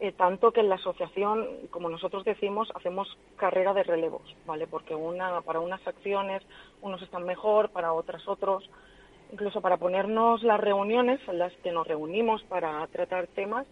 [0.00, 4.66] Eh, tanto que en la asociación, como nosotros decimos, hacemos carrera de relevos, ¿vale?
[4.66, 6.42] Porque una, para unas acciones
[6.80, 8.68] unos están mejor, para otras otros
[9.32, 13.66] incluso para ponernos las reuniones en las que nos reunimos para tratar temas,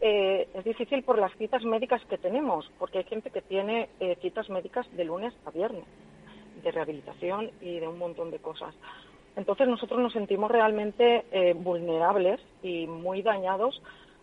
[0.00, 4.16] eh, es difícil por las citas médicas que tenemos, porque hay gente que tiene eh,
[4.20, 5.84] citas médicas de lunes a viernes,
[6.62, 8.74] de rehabilitación y de un montón de cosas.
[9.36, 13.82] Entonces nosotros nos sentimos realmente eh, vulnerables y muy dañados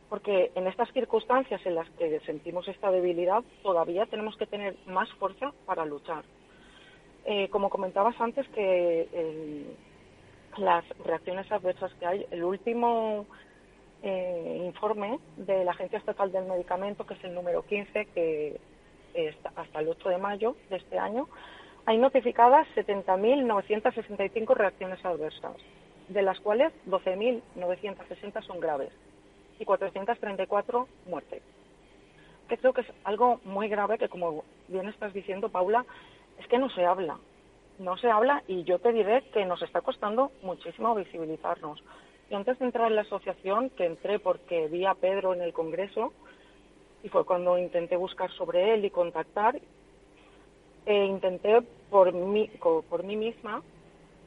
[0.09, 5.09] porque en estas circunstancias en las que sentimos esta debilidad todavía tenemos que tener más
[5.13, 6.23] fuerza para luchar.
[7.49, 9.07] como comentabas antes que
[10.57, 12.25] las reacciones adversas que hay.
[12.31, 13.25] El último
[14.03, 18.59] eh, informe de la Agencia Estatal del Medicamento, que es el número 15, que
[19.13, 21.27] está hasta el 8 de mayo de este año,
[21.85, 25.55] hay notificadas 70.965 reacciones adversas,
[26.09, 28.91] de las cuales 12.960 son graves
[29.59, 31.41] y 434 muertes.
[32.47, 35.85] Que creo que es algo muy grave que, como bien estás diciendo, Paula,
[36.39, 37.17] es que no se habla
[37.81, 41.83] no se habla y yo te diré que nos está costando muchísimo visibilizarnos.
[42.31, 45.51] Y antes de entrar en la asociación, que entré porque vi a Pedro en el
[45.51, 46.13] Congreso,
[47.03, 49.59] y fue cuando intenté buscar sobre él y contactar,
[50.85, 52.49] e intenté por mí,
[52.89, 53.61] por mí misma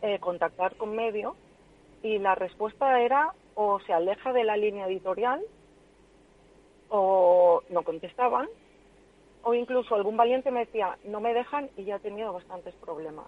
[0.02, 1.34] eh, contactar con medio
[2.02, 5.40] y la respuesta era o se aleja de la línea editorial
[6.90, 8.46] o no contestaban
[9.42, 13.26] o incluso algún valiente me decía no me dejan y ya he tenido bastantes problemas.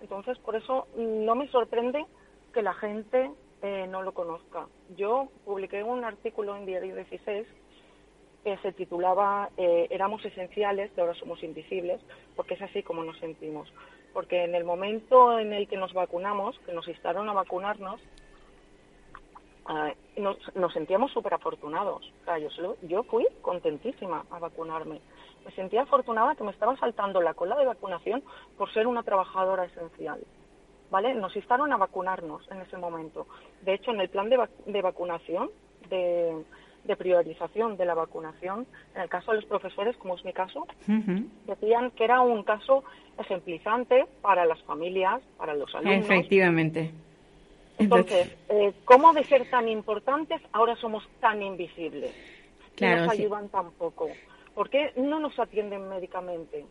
[0.00, 2.04] Entonces, por eso no me sorprende
[2.52, 3.30] que la gente
[3.62, 4.66] eh, no lo conozca.
[4.96, 7.46] Yo publiqué un artículo en Diario 16
[8.44, 12.00] que se titulaba eh, Éramos esenciales, de ahora somos invisibles,
[12.34, 13.72] porque es así como nos sentimos.
[14.12, 18.00] Porque en el momento en el que nos vacunamos, que nos instaron a vacunarnos,
[19.70, 22.12] eh, nos, sentíamos súper afortunados.
[22.56, 25.00] yo, yo fui contentísima a vacunarme
[25.44, 28.22] me sentía afortunada que me estaba saltando la cola de vacunación
[28.56, 30.20] por ser una trabajadora esencial.
[30.92, 31.14] ¿Vale?
[31.14, 33.26] Nos instaron a vacunarnos en ese momento.
[33.62, 35.48] De hecho, en el plan de, vacunación
[35.88, 36.44] de,
[36.84, 38.66] de priorización de la vacunación.
[38.94, 40.66] En el caso de los profesores, como es mi caso,
[41.46, 42.84] decían que era un caso
[43.18, 46.04] ejemplizante para las familias, para los alumnos.
[46.04, 46.90] Efectivamente.
[47.78, 52.14] Entonces, eh, ¿cómo de ser tan importantes ahora somos tan invisibles?
[52.76, 54.10] Claro, no nos ayudan tampoco.
[54.54, 56.66] ¿Por qué no nos atienden médicamente?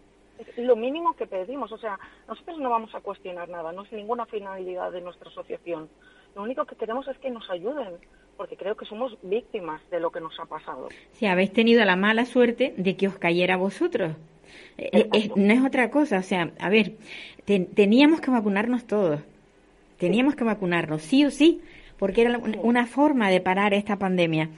[0.58, 1.72] Lo mínimo que pedimos.
[1.72, 5.90] O sea, nosotros no vamos a cuestionar nada, no es ninguna finalidad de nuestra asociación.
[6.36, 7.96] Lo único que queremos es que nos ayuden,
[8.38, 10.90] porque creo que somos víctimas de lo que nos ha pasado.
[11.12, 14.16] Si habéis tenido la mala suerte de que os cayera a vosotros.
[14.78, 16.94] Eh, eh, no es otra cosa, o sea, a ver,
[17.46, 19.22] teníamos que vacunarnos todos,
[19.98, 21.62] teníamos que vacunarnos, sí o sí,
[22.02, 24.50] porque era una forma de parar esta pandemia.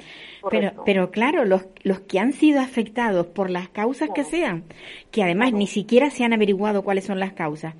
[0.49, 4.63] Pero, pero claro, los, los que han sido afectados por las causas que sean,
[5.11, 7.75] que además ni siquiera se han averiguado cuáles son las causas.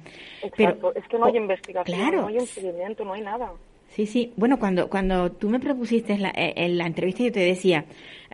[0.57, 3.53] Pero, es que no hay investigación, no hay un seguimiento, no hay nada.
[3.87, 4.33] Sí, sí.
[4.35, 7.85] Bueno, cuando, cuando tú me propusiste la, eh, en la entrevista, yo te decía,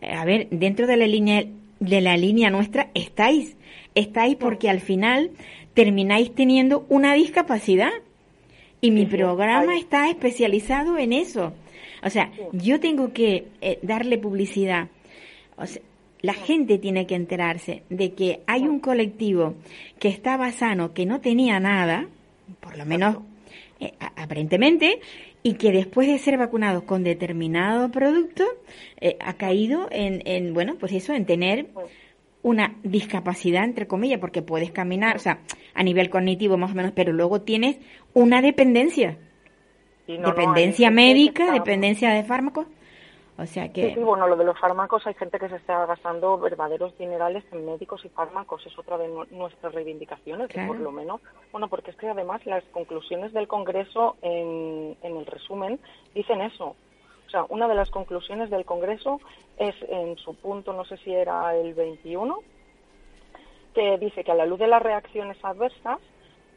[0.02, 1.44] eh, a ver, dentro de la línea,
[1.80, 3.56] de la línea nuestra estáis,
[3.94, 5.30] estáis porque al final
[5.76, 7.92] termináis teniendo una discapacidad.
[8.82, 11.54] Y mi programa está especializado en eso.
[12.04, 14.88] O sea, yo tengo que eh, darle publicidad.
[15.58, 15.82] O sea,
[16.22, 19.56] la gente tiene que enterarse de que hay un colectivo
[20.00, 22.08] que estaba sano, que no tenía nada,
[22.60, 23.18] por lo menos
[23.80, 25.00] eh, aparentemente,
[25.44, 28.44] y que después de ser vacunado con determinado producto
[29.00, 31.68] eh, ha caído en, en, bueno, pues eso, en tener
[32.42, 35.40] una discapacidad, entre comillas, porque puedes caminar, o sea,
[35.74, 37.78] a nivel cognitivo más o menos, pero luego tienes
[38.14, 39.18] una dependencia.
[40.08, 42.68] dependencia médica, dependencia de fármacos.
[43.38, 43.94] O sea que...
[43.94, 47.66] Sí, bueno, lo de los fármacos, hay gente que se está gastando verdaderos dinerales en
[47.66, 48.66] médicos y fármacos.
[48.66, 51.22] Es otra de nuestras reivindicaciones, por lo menos.
[51.54, 55.80] Bueno, porque es que además las conclusiones del Congreso en, en el resumen
[56.14, 56.76] dicen eso.
[57.28, 59.22] O sea, una de las conclusiones del Congreso
[59.58, 62.40] es en su punto, no sé si era el 21,
[63.74, 66.00] que dice que a la luz de las reacciones adversas,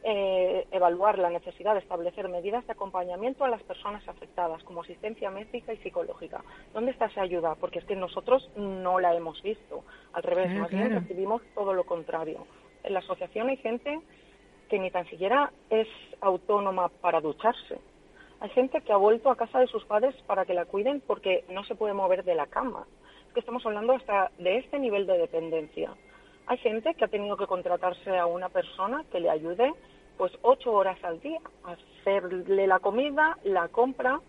[0.03, 5.31] eh, evaluar la necesidad de establecer medidas de acompañamiento a las personas afectadas, como asistencia
[5.31, 6.43] médica y psicológica.
[6.73, 7.55] ¿Dónde está esa ayuda?
[7.55, 9.83] Porque es que nosotros no la hemos visto.
[10.11, 12.45] Al revés, más bien recibimos todo lo contrario.
[12.83, 14.01] En la asociación hay gente
[14.69, 15.87] que ni tan siquiera es
[16.19, 17.79] autónoma para ducharse.
[18.41, 21.45] Hay gente que ha vuelto a casa de sus padres para que la cuiden porque
[21.49, 22.85] no se puede mover de la cama.
[23.27, 25.91] Es que estamos hablando hasta de este nivel de dependencia.
[26.47, 29.71] Hay gente que ha tenido que contratarse a una persona que le ayude
[30.17, 34.19] pues ocho horas al día a hacerle la comida, la compra.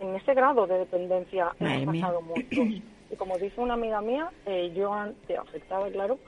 [0.00, 2.82] En ese grado de dependencia hemos pasado muchos.
[3.10, 6.18] Y como dice una amiga mía, eh, yo antes, afectada, claro,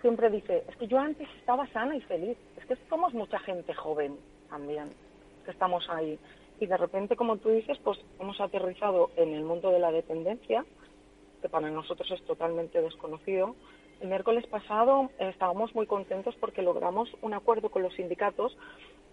[0.00, 2.36] siempre dice, es que yo antes estaba sana y feliz.
[2.56, 4.16] Es que somos mucha gente joven
[4.48, 4.90] también,
[5.44, 6.18] que estamos ahí.
[6.60, 10.64] Y de repente, como tú dices, pues hemos aterrizado en el mundo de la dependencia,
[11.42, 13.54] que para nosotros es totalmente desconocido,
[14.00, 18.56] el miércoles pasado estábamos muy contentos porque logramos un acuerdo con los sindicatos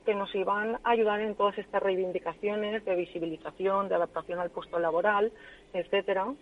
[0.05, 4.79] que nos iban a ayudar en todas estas reivindicaciones de visibilización, de adaptación al puesto
[4.79, 5.31] laboral,
[5.73, 6.33] etcétera.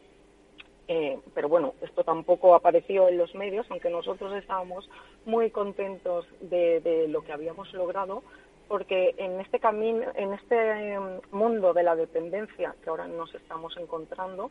[0.88, 4.90] Eh, pero bueno, esto tampoco apareció en los medios, aunque nosotros estábamos
[5.26, 8.24] muy contentos de, de lo que habíamos logrado,
[8.68, 13.76] porque en este camino, en este em, mundo de la dependencia que ahora nos estamos
[13.78, 14.50] encontrando,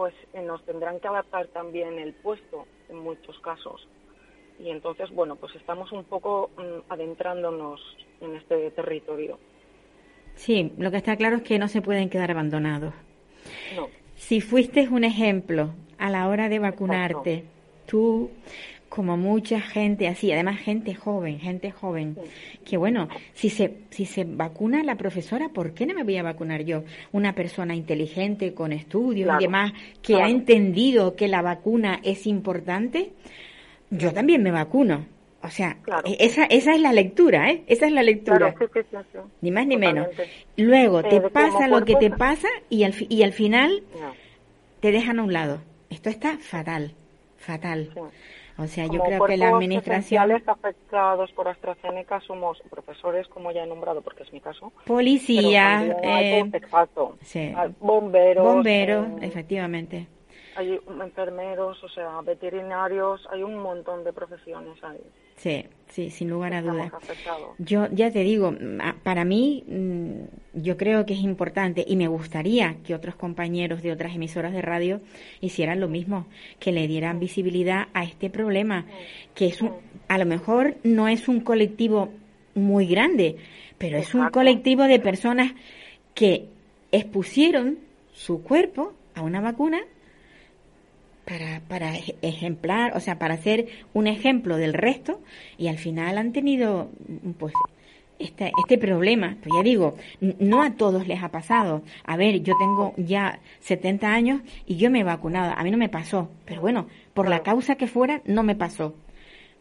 [0.00, 3.86] pues eh, nos tendrán que adaptar también el puesto en muchos casos.
[4.58, 7.82] Y entonces, bueno, pues estamos un poco mm, adentrándonos
[8.22, 9.38] en este territorio.
[10.36, 12.94] Sí, lo que está claro es que no se pueden quedar abandonados.
[13.76, 13.88] No.
[14.14, 17.44] Si fuiste un ejemplo a la hora de vacunarte,
[17.84, 18.30] tú
[18.90, 22.16] como mucha gente así, además gente joven, gente joven,
[22.64, 26.24] que bueno, si se, si se vacuna la profesora, ¿por qué no me voy a
[26.24, 26.82] vacunar yo?
[27.12, 29.72] Una persona inteligente, con estudios y demás,
[30.02, 33.12] que ha entendido que la vacuna es importante,
[33.90, 35.06] yo también me vacuno.
[35.42, 37.62] O sea, e, esa, esa es la lectura, ¿eh?
[37.68, 38.54] Esa es la lectura.
[39.40, 40.08] ni más ni menos.
[40.56, 43.84] Luego te pasa lo que te pasa y al, y al final
[44.80, 45.62] te dejan a un lado.
[45.90, 46.92] Esto está fatal,
[47.38, 47.90] fatal.
[48.60, 50.30] O sea, yo creo que la administración...
[50.46, 54.72] afectados por AstraZeneca somos profesores, como ya he nombrado, porque es mi caso.
[54.86, 57.16] Policía, eh, exacto,
[57.80, 58.44] bomberos.
[58.44, 60.06] Bomberos, eh, efectivamente
[60.56, 65.00] hay enfermeros, o sea, veterinarios, hay un montón de profesiones ahí.
[65.36, 66.92] Sí, sí, sin lugar a dudas.
[67.58, 68.54] Yo ya te digo,
[69.02, 73.92] para mí mm, yo creo que es importante y me gustaría que otros compañeros de
[73.92, 75.00] otras emisoras de radio
[75.40, 76.26] hicieran lo mismo,
[76.58, 78.84] que le dieran visibilidad a este problema,
[79.34, 79.60] que es
[80.08, 82.10] a lo mejor no es un colectivo
[82.54, 83.36] muy grande,
[83.78, 85.52] pero es un colectivo de personas
[86.14, 86.48] que
[86.92, 87.78] expusieron
[88.12, 89.80] su cuerpo a una vacuna
[91.30, 95.20] para, para ejemplar, o sea, para ser un ejemplo del resto
[95.58, 96.90] y al final han tenido,
[97.38, 97.54] pues,
[98.18, 101.82] este, este problema, pues ya digo, no a todos les ha pasado.
[102.04, 105.54] A ver, yo tengo ya 70 años y yo me he vacunado.
[105.56, 108.96] A mí no me pasó, pero bueno, por la causa que fuera, no me pasó.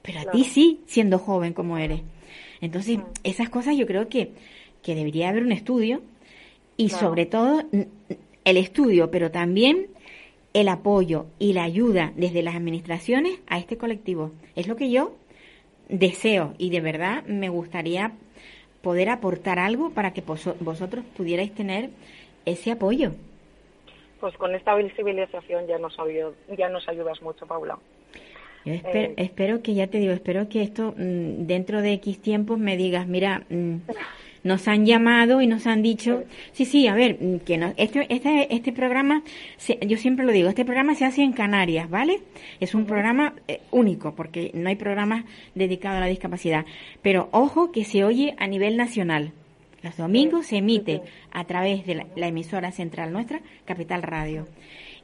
[0.02, 2.02] Pero a ti sí, siendo joven como eres.
[2.62, 4.32] Entonces, esas cosas yo creo que,
[4.82, 6.02] que debería haber un estudio
[6.78, 7.64] y sobre todo
[8.44, 9.88] el estudio, pero también
[10.60, 14.32] el apoyo y la ayuda desde las administraciones a este colectivo.
[14.56, 15.14] Es lo que yo
[15.88, 18.12] deseo y de verdad me gustaría
[18.82, 21.92] poder aportar algo para que vosotros pudierais tener
[22.46, 23.12] ese apoyo.
[24.20, 25.96] Pues con esta visibilización ya nos,
[26.58, 27.80] ya nos ayudas mucho, Paula.
[28.66, 32.76] Eh, espero, que, ya te digo, espero que esto mm, dentro de X tiempos me
[32.76, 33.78] digas, mira, mm,
[34.44, 38.06] nos han llamado y nos han dicho, sí, sí, a ver, mm, que no, este,
[38.14, 39.24] este, este programa,
[39.86, 42.22] yo siempre lo digo, este programa se hace en Canarias, ¿vale?
[42.60, 45.26] Es un programa eh, único, porque no hay programas
[45.56, 46.66] dedicados a la discapacidad.
[47.02, 49.34] Pero ojo que se oye a nivel nacional.
[49.82, 54.46] Los domingos se emite a través de la emisora central nuestra, Capital Radio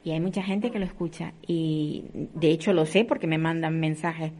[0.06, 3.80] y hay mucha gente que lo escucha y de hecho lo sé porque me mandan
[3.80, 4.30] mensajes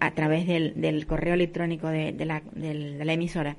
[0.00, 3.56] a través del, correo electrónico de, la, de, la, emisora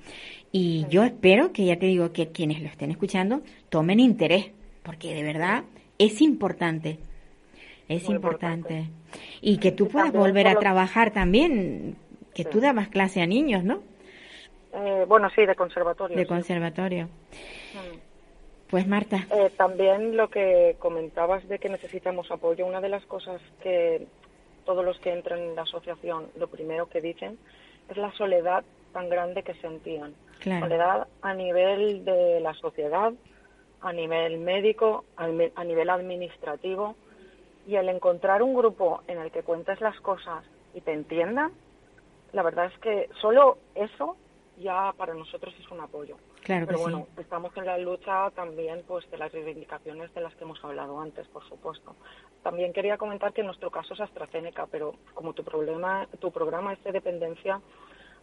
[0.51, 4.51] y yo espero que ya te digo que quienes lo estén escuchando tomen interés
[4.83, 5.63] porque de verdad
[5.97, 6.99] es importante
[7.89, 8.89] es importante.
[9.41, 11.95] y que tú puedas volver a trabajar también
[12.33, 13.81] que tú dabas clase a niños no
[14.73, 18.07] eh, bueno sí de conservatorio de conservatorio mm.
[18.69, 19.25] Pues Marta.
[19.31, 24.05] Eh, también lo que comentabas de que necesitamos apoyo, una de las cosas que
[24.65, 27.37] todos los que entran en la asociación lo primero que dicen
[27.89, 28.65] es la soledad
[28.97, 30.15] tan grande que sentían.
[30.43, 33.13] Soledad a nivel de la sociedad,
[33.79, 36.95] a nivel médico, a nivel administrativo
[37.67, 41.51] y el encontrar un grupo en el que cuentes las cosas y te entiendan,
[42.33, 44.17] la verdad es que solo eso
[44.57, 46.17] ya para nosotros es un apoyo.
[46.47, 50.63] Pero bueno, estamos en la lucha también pues de las reivindicaciones de las que hemos
[50.63, 51.95] hablado antes, por supuesto.
[52.41, 56.73] También quería comentar que en nuestro caso es AstraZeneca, pero como tu problema, tu programa
[56.73, 57.61] es de dependencia,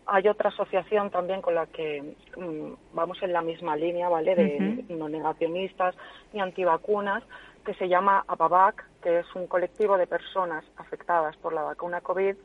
[0.06, 4.34] hay otra asociación también con la que mm, vamos en la misma línea, ¿vale?
[4.34, 5.94] De no negacionistas
[6.32, 7.22] y antivacunas,
[7.64, 12.36] que se llama APAVAC, que es un colectivo de personas afectadas por la vacuna COVID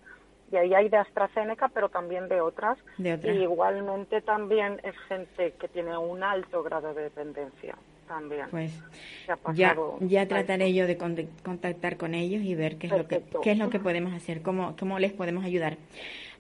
[0.52, 2.78] y ahí hay de AstraZeneca, pero también de otras.
[2.98, 7.76] Y igualmente también es gente que tiene un alto grado de dependencia.
[8.08, 8.48] También.
[8.50, 8.74] Pues
[9.54, 13.52] ya, ya trataré yo de contactar con ellos y ver qué es lo que qué
[13.52, 15.78] es lo que podemos hacer, cómo, cómo les podemos ayudar.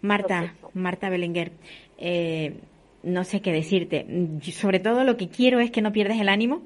[0.01, 1.51] Marta, Marta Belenguer,
[1.97, 2.59] eh,
[3.03, 4.05] no sé qué decirte.
[4.41, 6.61] Sobre todo lo que quiero es que no pierdas el ánimo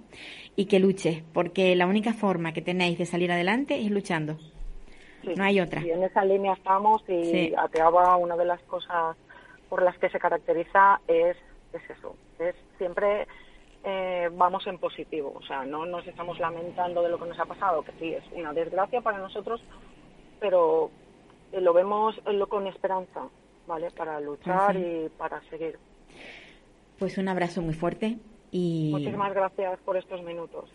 [0.56, 4.38] y que luches, porque la única forma que tenéis de salir adelante es luchando
[5.36, 5.82] no hay otra.
[5.82, 7.54] Y en esa línea estamos y sí.
[7.58, 9.15] Ateaba una de las cosas
[9.69, 11.38] por las que se caracteriza es,
[11.74, 13.28] es eso, es siempre
[13.84, 17.46] eh, vamos en positivo, o sea, no nos estamos lamentando de lo que nos ha
[17.46, 19.63] pasado, que sí, es una desgracia para nosotros,
[20.39, 20.91] pero
[21.60, 23.28] lo vemos lo con esperanza,
[23.68, 23.92] ¿vale?
[23.92, 25.78] Para luchar y para seguir.
[27.00, 28.18] Pues un abrazo muy fuerte
[28.52, 28.89] y...
[28.92, 30.70] Muchísimas gracias por estos minutos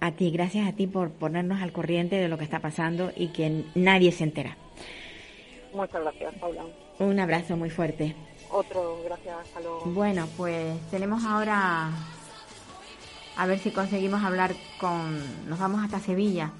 [0.00, 3.28] a ti, gracias a ti por ponernos al corriente de lo que está pasando y
[3.28, 4.56] que nadie se entera.
[5.74, 6.64] Muchas gracias, Paula.
[6.98, 8.14] Un abrazo muy fuerte.
[8.50, 11.90] Otro, gracias, hasta Bueno, pues tenemos ahora
[13.36, 15.48] a ver si conseguimos hablar con.
[15.48, 16.50] Nos vamos hasta Sevilla.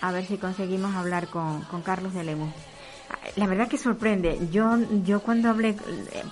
[0.00, 2.52] A ver si conseguimos hablar con, con Carlos de Lemus.
[3.36, 4.38] La verdad que sorprende.
[4.50, 5.76] Yo, yo cuando hablé eh,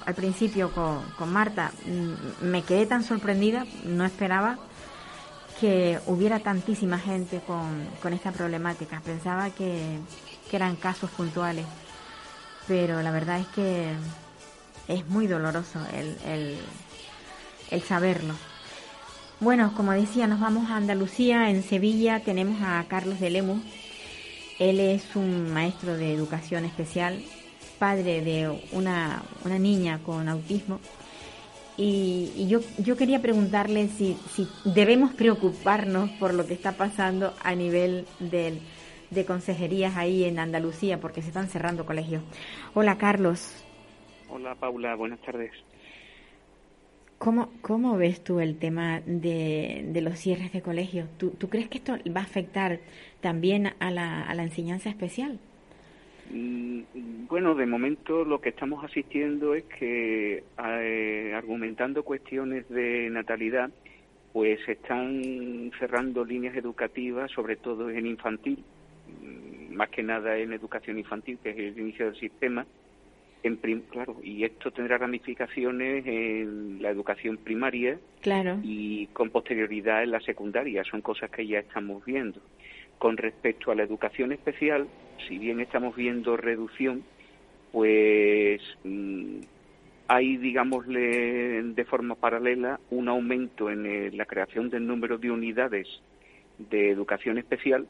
[0.05, 4.59] al principio con, con Marta, mm, me quedé tan sorprendida, no esperaba
[5.61, 9.01] que hubiera tantísima gente con, esta problemática.
[9.05, 9.99] Pensaba que,
[10.53, 11.67] eran casos puntuales,
[12.67, 13.93] pero la verdad es que
[14.89, 16.59] es muy doloroso el,
[17.71, 18.35] el, saberlo.
[19.41, 21.51] Bueno, como decía, nos vamos a Andalucía.
[21.51, 23.63] En Sevilla tenemos a Carlos de Lemus.
[24.59, 27.21] Él es un maestro de educación especial,
[27.79, 30.81] padre de una, una niña con autismo
[31.77, 37.55] y, yo, yo quería preguntarle si, si debemos preocuparnos por lo que está pasando a
[37.55, 38.61] nivel del,
[39.11, 42.23] de consejerías ahí en Andalucía, porque se están cerrando colegios.
[42.75, 43.63] Hola, Carlos.
[44.31, 44.95] Hola, Paula.
[44.95, 45.53] Buenas tardes.
[47.19, 51.09] ¿Cómo, cómo ves tú el tema de, de los cierres de colegios?
[51.17, 52.81] ¿Tú, ¿Tú crees que esto va a afectar
[53.21, 55.39] también a la, a la enseñanza especial?
[56.31, 63.71] Mm, bueno, de momento lo que estamos asistiendo es que, eh, argumentando cuestiones de natalidad,
[64.33, 68.63] pues se están cerrando líneas educativas, sobre todo en infantil,
[69.09, 72.67] mm, más que nada en educación infantil, que es el inicio del sistema.
[73.43, 78.59] En claro, y esto tendrá ramificaciones en la educación primaria claro.
[78.63, 80.83] y con posterioridad en la secundaria.
[80.85, 82.41] Son cosas que ya estamos viendo.
[82.99, 84.89] Con respecto a la educación especial,
[85.29, 87.05] si bien estamos viendo reducción,
[87.71, 89.41] pues mm,
[90.09, 95.87] hay, digámosle, de forma paralela, un aumento en la creación del número de unidades
[96.59, 97.87] de educación especial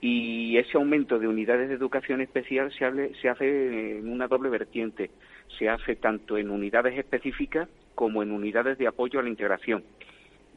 [0.00, 5.10] y ese aumento de unidades de educación especial se, hace en una doble vertiente.
[5.58, 9.84] Se hace tanto en unidades específicas como en unidades de apoyo a la integración.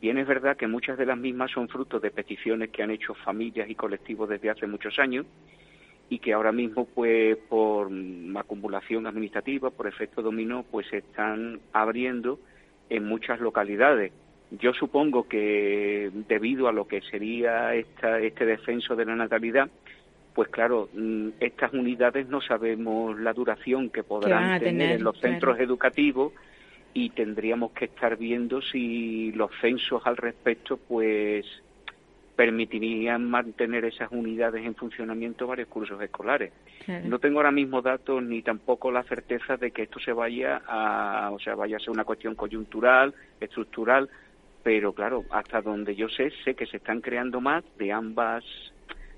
[0.01, 3.13] Bien es verdad que muchas de las mismas son fruto de peticiones que han hecho
[3.13, 5.25] familias y colectivos desde hace muchos años
[6.09, 7.89] y que ahora mismo, pues, por
[8.35, 12.39] acumulación administrativa, por efecto dominó, pues se están abriendo
[12.89, 14.11] en muchas localidades.
[14.51, 19.69] Yo supongo que debido a lo que sería esta, este descenso de la natalidad,
[20.33, 25.59] pues claro, mm, estas unidades no sabemos la duración que podrán tener, en los centros
[25.59, 26.33] educativos
[26.93, 31.45] y tendríamos que estar viendo si los censos al respecto, pues
[32.39, 36.53] permitirían mantener esas unidades en funcionamiento varios cursos escolares.
[37.03, 41.31] No tengo ahora mismo datos ni tampoco la certeza de que esto se vaya a,
[41.33, 44.09] o sea, vaya a ser una cuestión coyuntural, estructural,
[44.63, 48.43] pero claro, hasta donde yo sé, sé que se están creando más de ambas,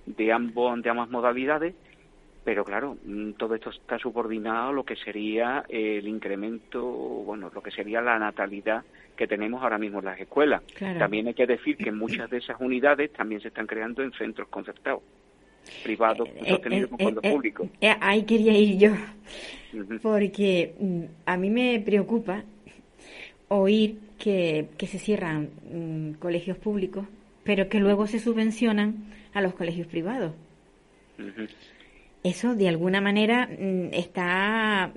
[0.06, 1.74] de ambos, de ambas modalidades,
[2.44, 7.62] pero claro, mm, todo esto está subordinado a lo que sería el incremento, bueno, lo
[7.62, 8.84] que sería la natalidad
[9.16, 10.64] que tenemos ahora mismo en las escuelas.
[10.98, 14.48] También hay que decir que muchas de esas unidades también se están creando en centros
[14.48, 15.04] concertados,
[15.84, 17.70] privados, eh, sostenidos con eh, fondos eh, públicos.
[18.00, 18.92] ahí quería ir yo,
[20.02, 22.44] porque mm, a mí me preocupa
[23.50, 27.08] oír que, se cierran mm, colegios públicos,
[27.44, 30.34] pero que luego se subvencionan a los colegios privados.
[32.24, 34.94] Eso de alguna manera mm, está,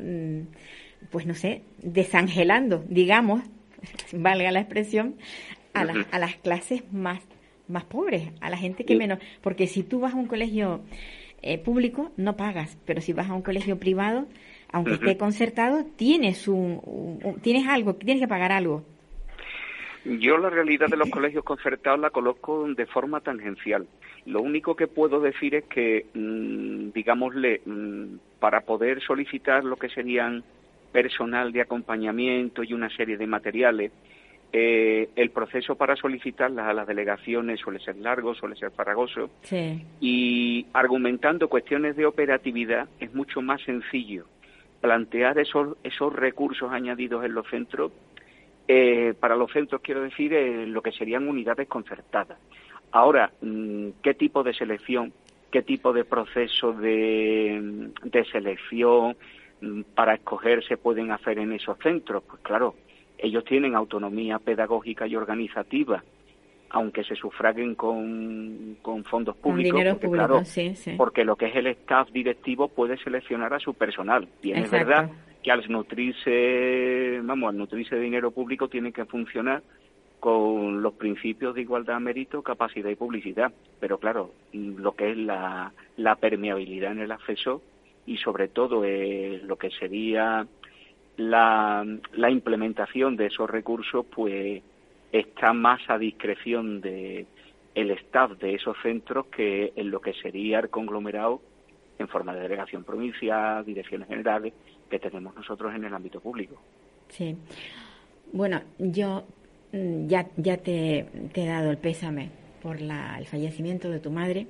[1.10, 3.42] pues no sé, desangelando, digamos,
[4.12, 5.16] valga la expresión,
[5.72, 7.20] a, las, a las clases más,
[7.66, 9.18] más pobres, a la gente que menos.
[9.40, 10.82] Porque si tú vas a un colegio
[11.40, 14.26] eh, público, no pagas, pero si vas a un colegio privado,
[14.70, 18.84] aunque esté concertado, tienes, un, tienes algo, tienes que pagar algo.
[20.04, 23.86] Yo la realidad de los colegios concertados la coloco de forma tangencial.
[24.26, 29.88] Lo único que puedo decir es que, mm, digámosle, mm, para poder solicitar lo que
[29.88, 30.44] serían
[30.92, 33.92] personal de acompañamiento y una serie de materiales.
[34.52, 39.28] Eh, el proceso para solicitarlas a las delegaciones suele ser largo, suele ser farragoso.
[40.00, 44.26] Y argumentando cuestiones de operatividad es mucho más sencillo
[44.80, 47.90] plantear esos, esos recursos añadidos en los centros.
[48.66, 52.38] Eh, para los centros, quiero decir, eh, lo que serían unidades concertadas.
[52.92, 55.12] Ahora, mm, ¿qué tipo de selección?
[55.50, 59.16] ¿Qué tipo de proceso de, de selección?
[59.94, 62.22] para escoger se pueden hacer en esos centros?
[62.24, 62.74] Pues claro,
[63.18, 66.02] ellos tienen autonomía pedagógica y organizativa,
[66.70, 70.42] aunque se sufraguen con, con fondos públicos, porque, claro,
[70.96, 74.28] porque lo que es el staff directivo puede seleccionar a su personal.
[74.42, 75.10] Y es verdad
[75.44, 79.62] que al nutrirse, vamos, al nutrirse de dinero público tiene que funcionar
[80.18, 83.52] con los principios de igualdad, mérito, capacidad y publicidad.
[83.78, 85.70] Pero claro, lo que es la,
[86.18, 87.60] permeabilidad en el acceso
[88.06, 90.46] y sobre todo eh, lo que sería
[91.18, 94.62] la, la, implementación de esos recursos pues
[95.12, 97.26] está más a discreción de
[97.74, 101.40] el staff de esos centros que en lo que sería el conglomerado
[101.98, 104.54] en forma de delegación provincial, direcciones generales
[104.90, 106.56] que tenemos nosotros en el ámbito público.
[107.08, 107.36] Sí.
[108.32, 109.24] Bueno, yo
[109.72, 112.30] mm, ya, ya te, te he dado el pésame
[112.62, 114.46] por la, el fallecimiento de tu madre.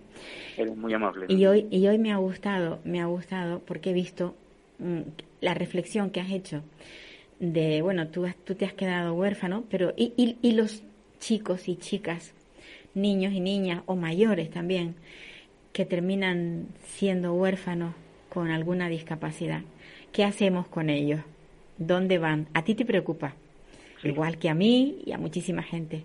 [0.57, 1.27] Eres muy amable.
[1.29, 4.37] Y hoy, y hoy me ha gustado, me ha gustado porque he visto
[4.79, 5.01] mm,
[5.41, 6.63] la reflexión que has hecho
[7.41, 10.85] de, bueno, tú, tú te has quedado huérfano, pero y, y, y los
[11.19, 12.35] chicos y chicas,
[12.95, 14.95] niños y niñas o mayores también,
[15.73, 17.95] que terminan siendo huérfanos
[18.29, 19.63] con alguna discapacidad.
[20.15, 21.21] ¿Qué hacemos con ellos?
[21.77, 22.47] ¿Dónde van?
[22.55, 23.35] ¿A ti te preocupa?
[24.05, 26.05] Igual que a mí y a muchísima gente.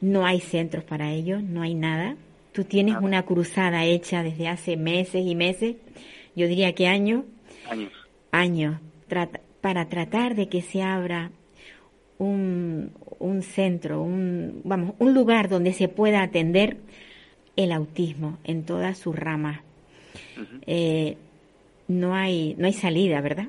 [0.00, 2.16] No hay centros para ellos, no hay nada.
[2.52, 5.76] Tú tienes una cruzada hecha desde hace meses y meses,
[6.34, 7.24] yo diría que años.
[7.68, 7.92] Años.
[8.32, 8.80] Años,
[9.60, 11.30] para tratar de que se abra
[12.16, 16.78] un, un centro, un, vamos, un lugar donde se pueda atender
[17.54, 19.60] el autismo en todas sus ramas.
[20.66, 21.18] Eh,
[21.88, 23.48] no hay no hay salida, ¿verdad?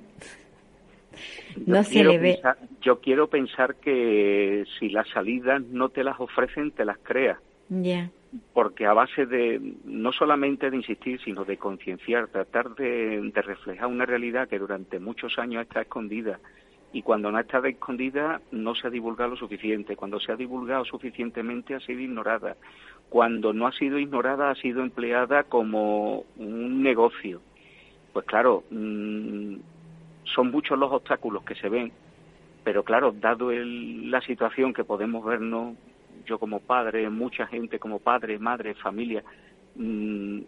[1.65, 2.39] no se le ve.
[2.81, 7.39] yo quiero pensar que si las salidas no te las ofrecen, te las creas.
[7.69, 8.11] Ya.
[8.53, 13.87] Porque a base de, no solamente de insistir, sino de concienciar, tratar de, de reflejar
[13.87, 16.39] una realidad que durante muchos años está escondida,
[16.93, 20.35] y cuando no ha estado escondida no se ha divulgado lo suficiente, cuando se ha
[20.35, 22.55] divulgado suficientemente ha sido ignorada,
[23.09, 27.41] cuando no ha sido ignorada ha sido empleada como un negocio.
[28.17, 29.57] Pues claro, mm,
[30.23, 31.91] son muchos los obstáculos que se ven,
[32.63, 35.77] pero claro, dado la situación que podemos vernos,
[36.25, 39.23] yo como padre, mucha gente como padre, madre, familia,
[39.75, 40.39] mm,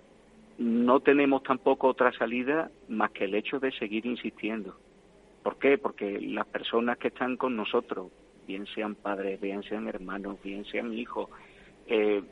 [0.58, 4.76] no tenemos tampoco otra salida más que el hecho de seguir insistiendo.
[5.44, 5.78] ¿Por qué?
[5.78, 8.08] Porque las personas que están con nosotros,
[8.48, 11.30] bien sean padres, bien sean hermanos, bien sean hijos,
[11.86, 12.24] eh,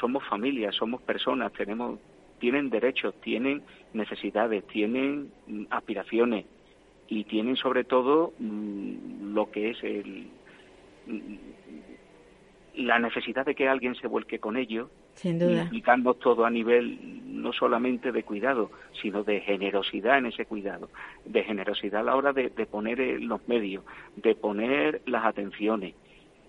[0.00, 2.00] somos familias, somos personas, tenemos,
[2.38, 3.62] tienen derechos, tienen
[3.92, 6.44] necesidades, tienen mm, aspiraciones
[7.08, 10.28] y tienen sobre todo mm, lo que es el,
[11.06, 11.36] mm,
[12.78, 15.62] la necesidad de que alguien se vuelque con ellos, Sin duda.
[15.62, 18.70] implicando todo a nivel no solamente de cuidado,
[19.00, 20.88] sino de generosidad en ese cuidado,
[21.24, 23.84] de generosidad a la hora de, poner eh, los medios,
[24.16, 25.94] de poner las atenciones.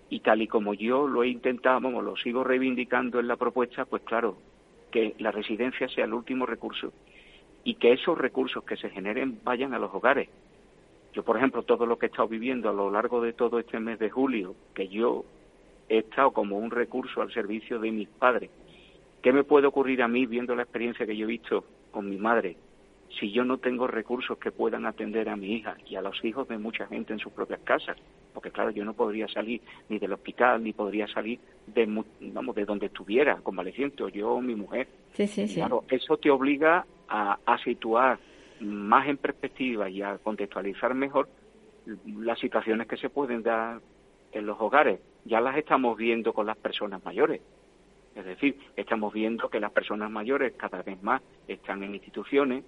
[0.08, 3.84] Y tal y como yo lo he intentado, como lo sigo reivindicando en la propuesta,
[3.84, 4.36] pues claro,
[4.90, 6.92] que la residencia sea el último recurso
[7.64, 10.28] y que esos recursos que se generen vayan a los hogares.
[11.12, 13.80] Yo, por ejemplo, todo lo que he estado viviendo a lo largo de todo este
[13.80, 15.24] mes de julio, que yo
[15.88, 18.50] he estado como un recurso al servicio de mis padres,
[19.22, 22.16] ¿qué me puede ocurrir a mí viendo la experiencia que yo he visto con mi
[22.16, 22.56] madre
[23.18, 26.46] si yo no tengo recursos que puedan atender a mi hija y a los hijos
[26.46, 27.96] de mucha gente en sus propias casas?
[28.32, 32.64] Porque claro, yo no podría salir ni del hospital, ni podría salir de, vamos, de
[32.64, 34.88] donde estuviera, convaleciente, o yo o mi mujer.
[35.14, 35.56] Sí, sí, sí.
[35.56, 38.18] Claro, eso te obliga a, a situar
[38.60, 41.28] más en perspectiva y a contextualizar mejor
[42.06, 43.80] las situaciones que se pueden dar
[44.32, 45.00] en los hogares.
[45.24, 47.40] Ya las estamos viendo con las personas mayores.
[48.14, 52.64] Es decir, estamos viendo que las personas mayores cada vez más están en instituciones.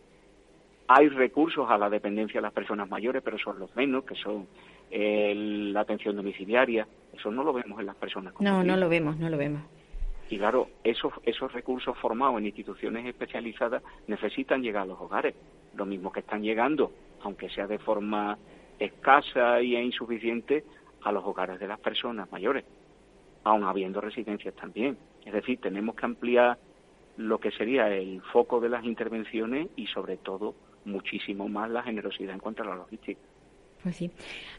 [0.88, 4.46] Hay recursos a la dependencia de las personas mayores, pero son los menos, que son
[4.90, 6.86] la atención domiciliaria.
[7.12, 8.34] Eso no lo vemos en las personas.
[8.40, 9.62] No, no lo vemos, no lo vemos.
[10.28, 15.34] Y claro, esos, esos recursos formados en instituciones especializadas necesitan llegar a los hogares.
[15.76, 18.38] Lo mismo que están llegando, aunque sea de forma
[18.78, 20.64] escasa y insuficiente,
[21.02, 22.64] a los hogares de las personas mayores,
[23.44, 24.96] aun habiendo residencias también.
[25.24, 26.58] Es decir, tenemos que ampliar
[27.16, 30.54] lo que sería el foco de las intervenciones y sobre todo
[30.84, 33.20] muchísimo más la generosidad en cuanto a la logística.
[33.82, 34.10] Pues sí.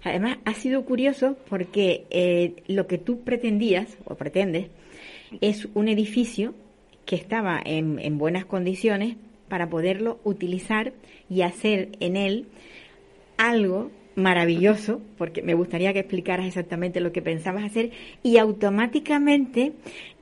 [0.03, 4.69] Además, ha sido curioso porque eh, lo que tú pretendías o pretendes
[5.39, 6.53] es un edificio
[7.05, 9.15] que estaba en, en buenas condiciones
[9.47, 10.93] para poderlo utilizar
[11.29, 12.47] y hacer en él
[13.37, 19.73] algo maravilloso, porque me gustaría que explicaras exactamente lo que pensabas hacer, y automáticamente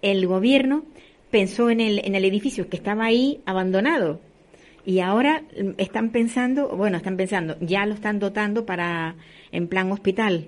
[0.01, 0.85] el gobierno
[1.29, 4.19] pensó en el, en el edificio que estaba ahí abandonado.
[4.85, 5.43] Y ahora
[5.77, 9.15] están pensando, bueno, están pensando, ya lo están dotando para
[9.51, 10.47] en plan hospital.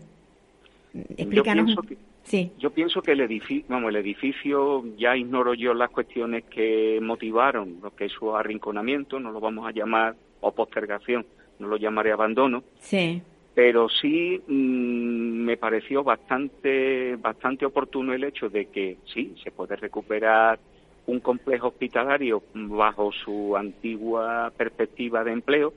[1.18, 1.76] Explícanos.
[1.76, 2.52] Yo pienso que, sí.
[2.60, 7.80] yo pienso que el edificio, vamos, el edificio, ya ignoro yo las cuestiones que motivaron
[7.82, 11.26] lo que es su arrinconamiento, no lo vamos a llamar o postergación,
[11.60, 12.64] no lo llamaré abandono.
[12.80, 13.22] Sí
[13.54, 19.76] pero sí mm, me pareció bastante bastante oportuno el hecho de que sí se puede
[19.76, 20.60] recuperar
[21.06, 25.74] un complejo hospitalario bajo su antigua perspectiva de empleo,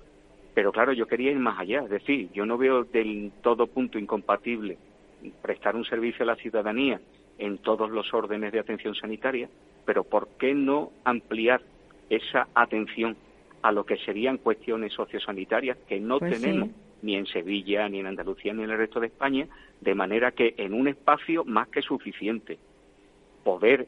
[0.54, 3.98] pero claro, yo quería ir más allá, es decir, yo no veo del todo punto
[3.98, 4.78] incompatible
[5.42, 7.00] prestar un servicio a la ciudadanía
[7.38, 9.48] en todos los órdenes de atención sanitaria,
[9.84, 11.60] pero ¿por qué no ampliar
[12.08, 13.16] esa atención
[13.62, 16.70] a lo que serían cuestiones sociosanitarias que no pues tenemos?
[17.02, 19.46] ni en Sevilla, ni en Andalucía, ni en el resto de España,
[19.80, 22.58] de manera que en un espacio más que suficiente
[23.44, 23.86] poder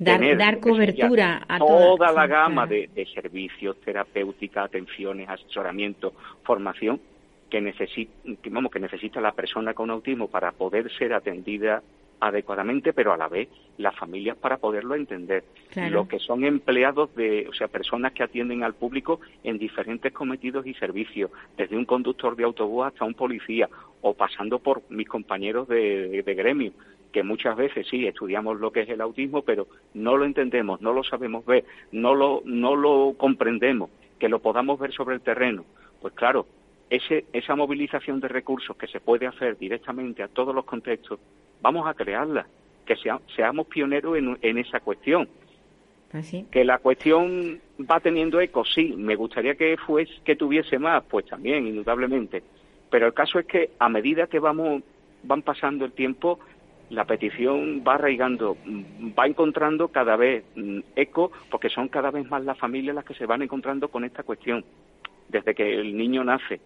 [0.00, 7.00] dar, dar cobertura a toda, la gama de, servicios, terapéutica, atenciones, asesoramiento, formación
[7.48, 8.12] que, necesita,
[8.50, 11.82] vamos, que necesita la persona con autismo para poder ser atendida
[12.20, 13.48] adecuadamente, pero a la vez
[13.78, 15.42] las familias para poderlo entender.
[15.90, 20.66] Lo que son empleados de, o sea, personas que atienden al público en diferentes cometidos
[20.66, 23.68] y servicios, desde un conductor de autobús hasta un policía,
[24.02, 26.72] o pasando por mis compañeros de, gremio,
[27.12, 30.92] que muchas veces sí estudiamos lo que es el autismo, pero no lo entendemos, no
[30.92, 35.64] lo sabemos ver, no lo, no lo comprendemos, que lo podamos ver sobre el terreno.
[36.00, 36.46] Pues claro,
[36.88, 41.18] ese, esa movilización de recursos que se puede hacer directamente a todos los contextos
[41.62, 42.46] vamos a crearla,
[42.84, 42.96] que
[43.36, 45.28] seamos pioneros en, esa cuestión.
[46.10, 48.94] Pues que la cuestión va teniendo eco, sí.
[48.96, 52.42] Me gustaría que fuese, que tuviese más, pues también, indudablemente.
[52.90, 54.82] Pero el caso es que a medida que vamos,
[55.22, 56.40] van pasando el tiempo,
[56.90, 62.28] la petición va arraigando, mm, va encontrando cada vez mm, eco, porque son cada vez
[62.28, 64.64] más las familias las que se van encontrando con esta cuestión,
[65.28, 66.60] desde que el niño nace.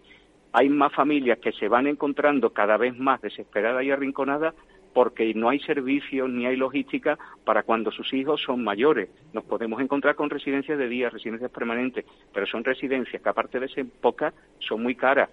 [0.51, 4.55] Hay más familias que se van encontrando cada vez más desesperadas y arrinconadas
[4.93, 9.09] porque no hay servicios ni hay logística para cuando sus hijos son mayores.
[9.33, 13.67] Nos podemos encontrar con residencias de día, residencias permanentes, pero son residencias que aparte de
[13.67, 15.29] ser pocas, son muy caras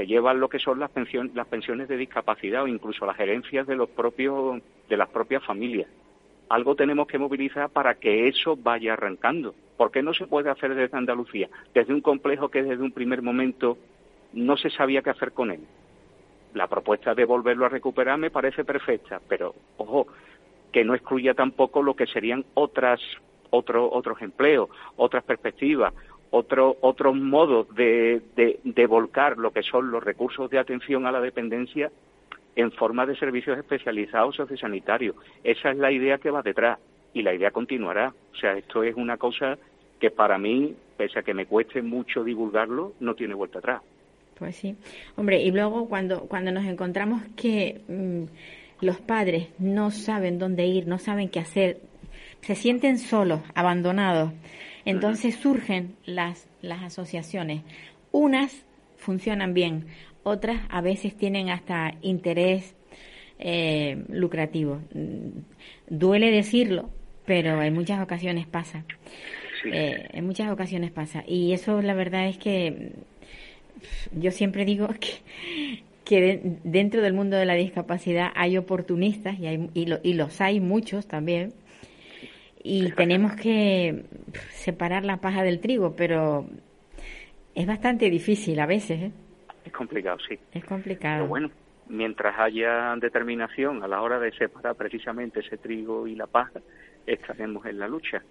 [0.00, 3.66] se llevan lo que son las pensiones, las pensiones de discapacidad o incluso las gerencias
[3.66, 5.88] de los propios de las propias familias.
[6.48, 9.54] Algo tenemos que movilizar para que eso vaya arrancando.
[9.76, 11.50] ¿Por qué no se puede hacer desde Andalucía?
[11.74, 13.76] Desde un complejo que desde un primer momento
[14.32, 15.60] no se sabía qué hacer con él.
[16.54, 20.06] La propuesta de volverlo a recuperar me parece perfecta, pero ojo,
[20.72, 23.02] que no excluya tampoco lo que serían otras
[23.50, 25.92] otro, otros empleos, otras perspectivas,
[26.30, 31.20] otro, otros modos de, de, volcar lo que son los recursos de atención a la
[31.20, 31.90] dependencia
[32.56, 35.16] en forma de servicios especializados sociosanitarios.
[35.44, 36.78] Esa es la idea que va detrás
[37.12, 38.12] y la idea continuará.
[38.32, 39.58] O sea, esto es una cosa
[39.98, 43.82] que para mí, pese a que me cueste mucho divulgarlo, no tiene vuelta atrás.
[44.38, 44.74] Pues sí.
[45.16, 50.86] Hombre, y luego cuando, cuando nos encontramos que mm, los padres no saben dónde ir,
[50.86, 51.78] no saben qué hacer,
[52.40, 54.32] se sienten solos, abandonados,
[54.84, 57.62] entonces surgen las, las asociaciones.
[58.12, 58.64] Unas
[58.96, 59.86] funcionan bien,
[60.22, 62.74] otras a veces tienen hasta interés
[63.38, 64.80] eh, lucrativo.
[65.88, 66.90] Duele decirlo,
[67.24, 68.84] pero en muchas ocasiones pasa.
[69.64, 71.24] Eh, en muchas ocasiones pasa.
[71.26, 72.92] Y eso la verdad es que
[74.12, 79.70] yo siempre digo que, que dentro del mundo de la discapacidad hay oportunistas y, hay,
[79.74, 81.54] y, y los hay muchos también
[82.62, 84.04] y tenemos que
[84.50, 86.46] separar la paja del trigo, pero
[87.54, 89.02] es bastante difícil a veces.
[89.02, 89.12] ¿eh?
[89.64, 90.38] Es complicado, sí.
[90.52, 91.18] Es complicado.
[91.18, 91.50] Pero bueno,
[91.88, 96.60] mientras haya determinación a la hora de separar precisamente ese trigo y la paja,
[97.06, 98.22] estaremos en la lucha.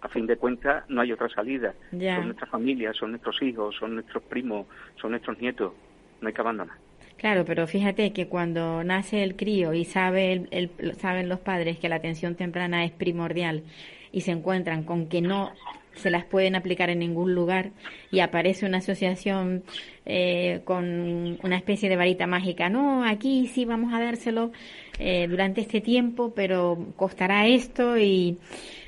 [0.00, 1.74] A fin de cuentas, no hay otra salida.
[1.90, 4.66] Son nuestras familias, son nuestros hijos, son nuestros primos,
[5.00, 5.72] son nuestros nietos.
[6.20, 6.76] No hay que abandonar.
[7.18, 11.88] Claro, pero fíjate que cuando nace el crío y sabe el, saben los padres que
[11.88, 13.64] la atención temprana es primordial
[14.12, 15.52] y se encuentran con que no
[15.94, 17.70] se las pueden aplicar en ningún lugar
[18.12, 19.64] y aparece una asociación
[20.06, 22.68] eh, con una especie de varita mágica.
[22.68, 24.52] No, aquí sí vamos a dárselo
[25.00, 28.38] eh, durante este tiempo, pero costará esto y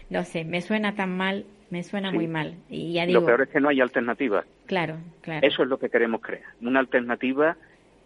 [0.09, 2.55] no sé, me suena tan mal, me suena muy mal.
[2.68, 4.45] Y ya digo, lo peor es que no hay alternativa.
[4.66, 5.45] Claro, claro.
[5.45, 7.57] Eso es lo que queremos crear, una alternativa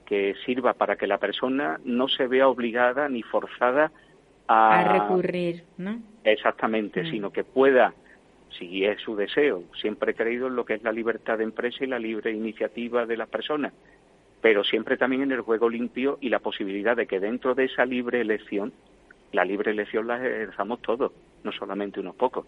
[0.05, 3.91] que sirva para que la persona no se vea obligada ni forzada
[4.47, 6.01] a, a recurrir, ¿no?
[6.25, 7.11] Exactamente, mm.
[7.11, 7.95] sino que pueda,
[8.59, 11.85] si es su deseo, siempre he creído en lo que es la libertad de empresa
[11.85, 13.73] y la libre iniciativa de las personas,
[14.41, 17.85] pero siempre también en el juego limpio y la posibilidad de que dentro de esa
[17.85, 18.73] libre elección,
[19.33, 22.47] la libre elección la ejerzamos todos, no solamente unos pocos.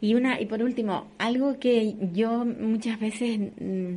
[0.00, 3.96] Y una y por último, algo que yo muchas veces mm,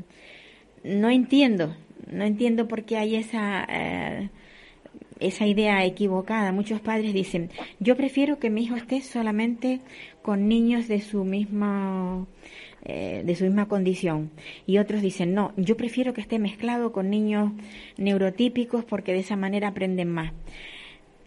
[0.84, 1.76] no entiendo
[2.12, 4.30] no entiendo por qué hay esa, eh,
[5.20, 6.52] esa idea equivocada.
[6.52, 7.50] Muchos padres dicen,
[7.80, 9.82] yo prefiero que mi hijo esté solamente
[10.22, 12.26] con niños de su misma
[12.88, 14.30] eh, de su misma condición.
[14.68, 17.52] Y otros dicen, no, yo prefiero que esté mezclado con niños
[17.98, 20.32] neurotípicos porque de esa manera aprenden más.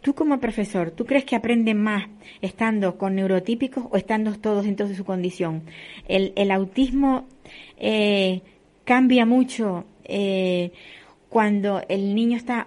[0.01, 2.09] Tú como profesor, ¿tú crees que aprenden más
[2.41, 5.65] estando con neurotípicos o estando todos dentro de su condición?
[6.07, 7.27] El, el autismo
[7.77, 8.43] eh,
[8.85, 10.73] cambia mucho eh,
[11.29, 12.67] cuando el niño está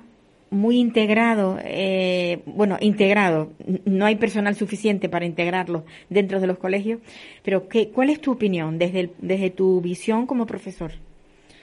[0.52, 3.52] muy integrado, eh, bueno, integrado,
[3.86, 7.00] no hay personal suficiente para integrarlo dentro de los colegios,
[7.44, 10.92] pero ¿qué, ¿cuál es tu opinión desde, desde tu visión como profesor?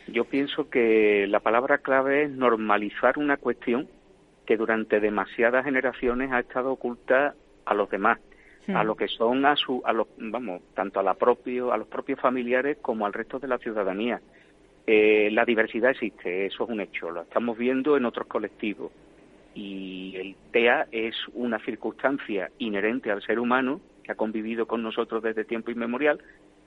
[0.08, 3.88] Yo pienso que la palabra clave es normalizar una cuestión
[4.46, 7.34] que durante demasiadas generaciones ha estado oculta
[7.66, 8.18] a los demás,
[8.68, 11.86] a lo que son a su, a los, vamos, tanto a la propio, a los
[11.86, 14.20] propios familiares como al resto de la ciudadanía.
[14.90, 18.90] Eh, la diversidad existe, eso es un hecho, lo estamos viendo en otros colectivos.
[19.54, 25.22] Y el TEA es una circunstancia inherente al ser humano que ha convivido con nosotros
[25.22, 26.20] desde tiempo inmemorial,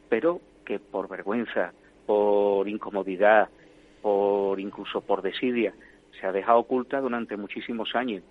[0.08, 1.74] pero que por vergüenza,
[2.06, 3.50] por incomodidad,
[4.04, 5.74] por incluso por desidia,
[6.20, 8.22] se ha dejado oculta durante muchísimos años.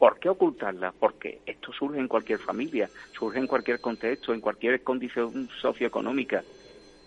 [0.00, 0.92] ¿Por qué ocultarla?
[0.98, 6.42] Porque esto surge en cualquier familia, surge en cualquier contexto, en cualquier condición socioeconómica.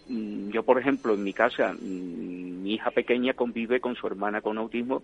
[0.09, 4.41] Mm, yo, por ejemplo, en mi casa, mm, mi hija pequeña convive con su hermana
[4.41, 5.03] con autismo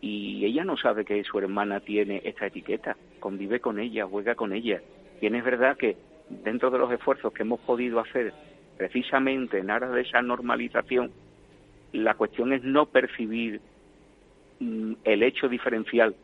[0.00, 4.52] y ella no sabe que su hermana tiene esta etiqueta, convive con ella, juega con
[4.52, 4.80] ella.
[5.20, 5.96] Bien es verdad que
[6.28, 8.32] dentro de los esfuerzos que hemos podido hacer
[8.78, 11.10] precisamente en aras de esa normalización,
[11.92, 13.60] la cuestión es no percibir
[14.60, 16.14] mm, el hecho diferencial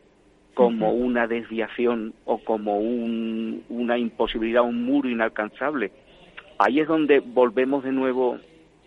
[0.53, 5.91] como una desviación o como una imposibilidad, un muro inalcanzable.
[6.57, 8.37] Ahí es donde volvemos de nuevo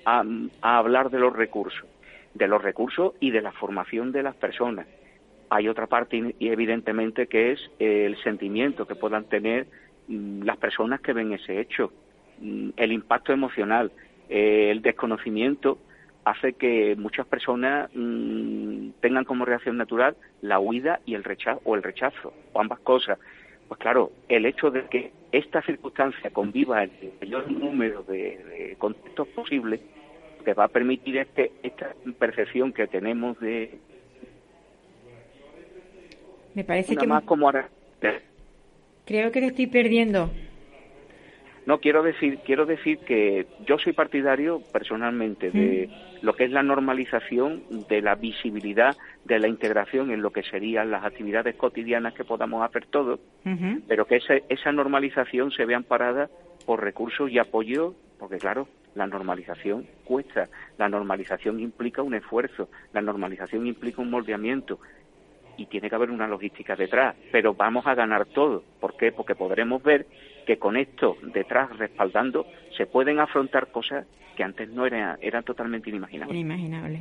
[0.04, 0.24] a,
[0.62, 1.84] hablar de los recursos,
[2.34, 4.86] de los recursos y de la formación de las personas.
[5.50, 9.66] Hay otra parte, evidentemente, que es el sentimiento que puedan tener
[10.08, 11.92] mm, las personas que ven ese hecho,
[12.40, 13.92] mm, el impacto emocional,
[14.28, 15.78] eh, el desconocimiento
[16.24, 21.76] hace que muchas personas mm, tengan como reacción natural la huida y el rechazo o
[21.76, 23.18] el rechazo o ambas cosas.
[23.68, 29.28] Pues claro, el hecho de que esta circunstancia conviva en el mayor número de, contextos
[29.28, 29.80] posibles
[30.44, 33.78] te va a permitir este, esta percepción que tenemos de
[36.54, 37.68] me parece que más como ahora.
[39.04, 40.30] Creo que te estoy perdiendo
[41.66, 45.90] no, quiero decir, quiero decir que yo soy partidario personalmente de
[46.22, 50.92] lo que es la normalización de la visibilidad de la integración en lo que serían
[50.92, 53.18] las actividades cotidianas que podamos hacer todos,
[53.88, 56.30] pero que esa normalización se vea amparada
[56.66, 60.48] por recursos y apoyo, porque claro, la normalización cuesta,
[60.78, 64.78] la normalización implica un esfuerzo, la normalización implica un moldeamiento,
[65.56, 68.62] y tiene que haber una logística detrás, pero vamos a ganar todo.
[68.80, 69.12] ¿Por qué?
[69.12, 70.06] Porque podremos ver
[70.46, 72.46] que con esto detrás respaldando
[72.76, 76.36] se pueden afrontar cosas que antes no eran, eran totalmente inimaginables.
[76.36, 77.00] Inimaginable.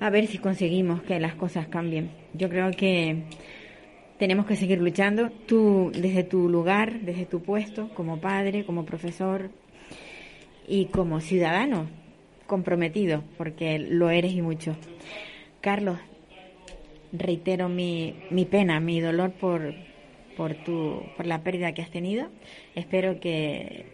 [0.00, 2.10] A ver si conseguimos que las cosas cambien.
[2.32, 3.24] Yo creo que
[4.18, 5.30] tenemos que seguir luchando.
[5.46, 9.50] Tú, desde tu lugar, desde tu puesto, como padre, como profesor
[10.66, 11.88] y como ciudadano
[12.46, 14.76] comprometido, porque lo eres y mucho.
[15.60, 15.98] Carlos,
[17.12, 19.74] reitero mi, mi pena, mi dolor por,
[20.36, 22.28] por, tu, por la pérdida que has tenido.
[22.74, 23.86] Espero que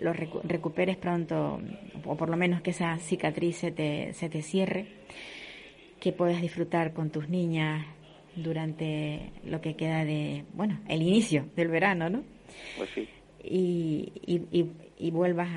[0.00, 1.60] lo recuperes pronto,
[2.04, 4.86] o por lo menos que esa cicatriz se te, se te cierre,
[6.00, 7.86] que puedas disfrutar con tus niñas
[8.36, 12.22] durante lo que queda de, bueno, el inicio del verano, ¿no?
[12.76, 13.08] Pues sí.
[13.42, 14.66] Y, y,
[14.98, 15.48] y, vuelvas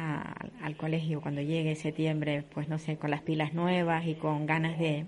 [0.62, 4.80] al colegio cuando llegue septiembre, pues no sé, con las pilas nuevas y con ganas
[4.80, 5.05] de,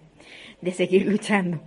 [0.62, 1.62] de seguir luchando.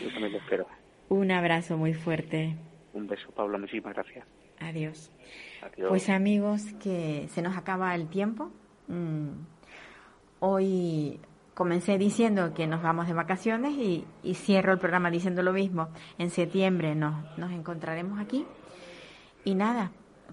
[0.00, 0.66] Yo también lo espero.
[1.08, 2.56] Un abrazo muy fuerte.
[2.92, 3.58] Un beso, Pablo.
[3.58, 4.26] Muchísimas gracias.
[4.60, 5.10] Adiós.
[5.88, 8.50] Pues amigos, que se nos acaba el tiempo.
[8.88, 9.30] Mm.
[10.40, 11.20] Hoy
[11.54, 15.88] comencé diciendo que nos vamos de vacaciones y, cierro el programa diciendo lo mismo.
[16.18, 18.44] En septiembre nos, nos encontraremos aquí.
[19.44, 19.92] Y nada,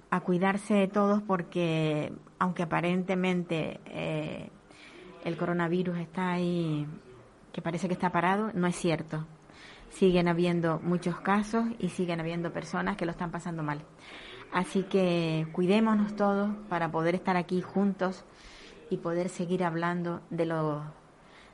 [0.09, 4.49] a cuidarse todos porque aunque aparentemente eh,
[5.23, 6.85] el coronavirus está ahí,
[7.53, 9.25] que parece que está parado, no es cierto
[9.95, 13.81] siguen habiendo muchos casos y siguen habiendo personas que lo están pasando mal.
[14.51, 18.25] Así que cuidémonos todos para poder estar aquí juntos
[18.89, 20.45] y poder seguir hablando de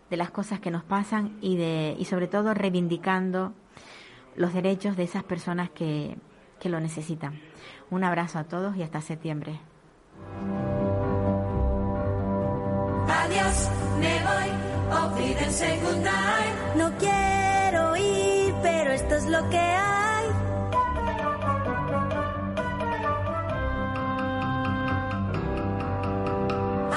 [0.10, 3.54] de las cosas que nos pasan y de y sobre todo reivindicando
[4.36, 6.18] los derechos de esas personas que,
[6.60, 7.40] que lo necesitan.
[7.90, 9.60] Un abrazo a todos y hasta septiembre.
[13.08, 13.70] Adiós,
[14.00, 14.52] me voy,
[19.12, 20.26] esto es lo que hay.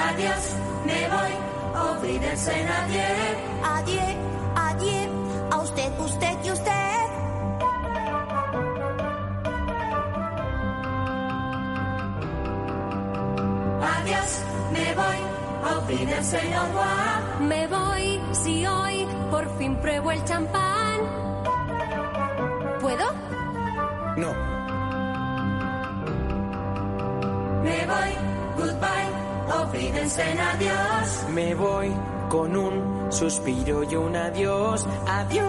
[0.09, 0.57] Adiós,
[0.87, 1.33] me voy,
[1.91, 3.07] olvídense nadie.
[3.65, 4.17] Adiós,
[4.55, 5.09] adiós,
[5.51, 7.05] a usted, usted y usted.
[13.97, 14.43] Adiós,
[14.73, 15.19] me voy,
[15.77, 20.74] olvídense no Me voy, si hoy por fin pruebo el champán.
[22.85, 23.07] ¿Puedo?
[24.19, 24.35] No.
[27.63, 28.13] Me voy,
[28.59, 31.27] goodbye, olvídense en adiós.
[31.33, 31.91] Me voy
[32.29, 34.87] con un suspiro y un adiós.
[35.07, 35.47] Adiós.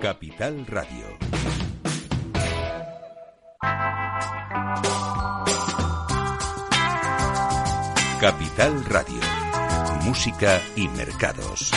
[0.00, 1.04] Capital Radio.
[8.18, 9.43] Capital Radio
[10.04, 11.72] música y mercados.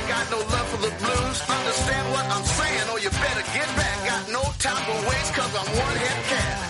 [0.00, 1.38] ain't got no love for the blues.
[1.48, 3.96] Understand what I'm saying, or you better get back.
[4.06, 6.69] Got no time to waste, cause I'm one head cat.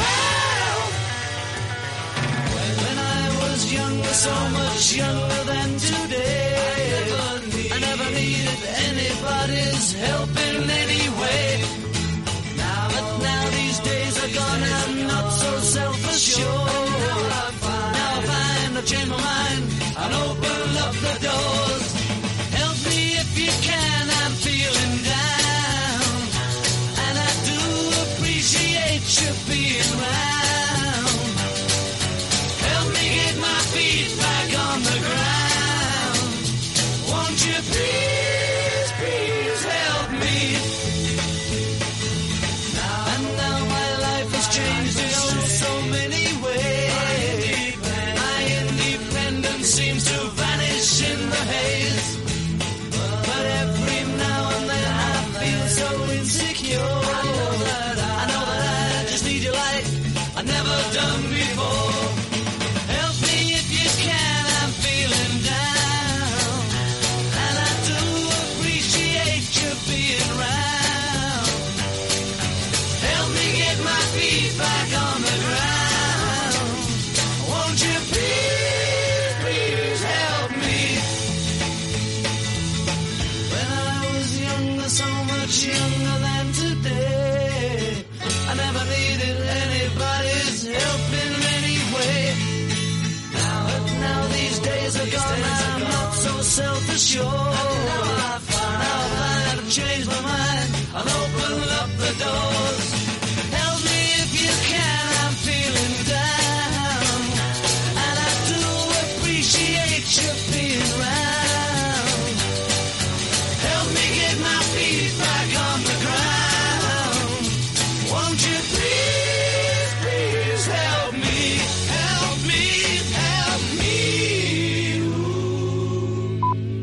[4.11, 6.51] were so much younger than today.
[7.75, 11.45] I never needed anybody's help in any way.
[12.93, 16.89] But now these days are gone, I'm not so self-assured.
[17.97, 19.40] Now I find I've changed my mind.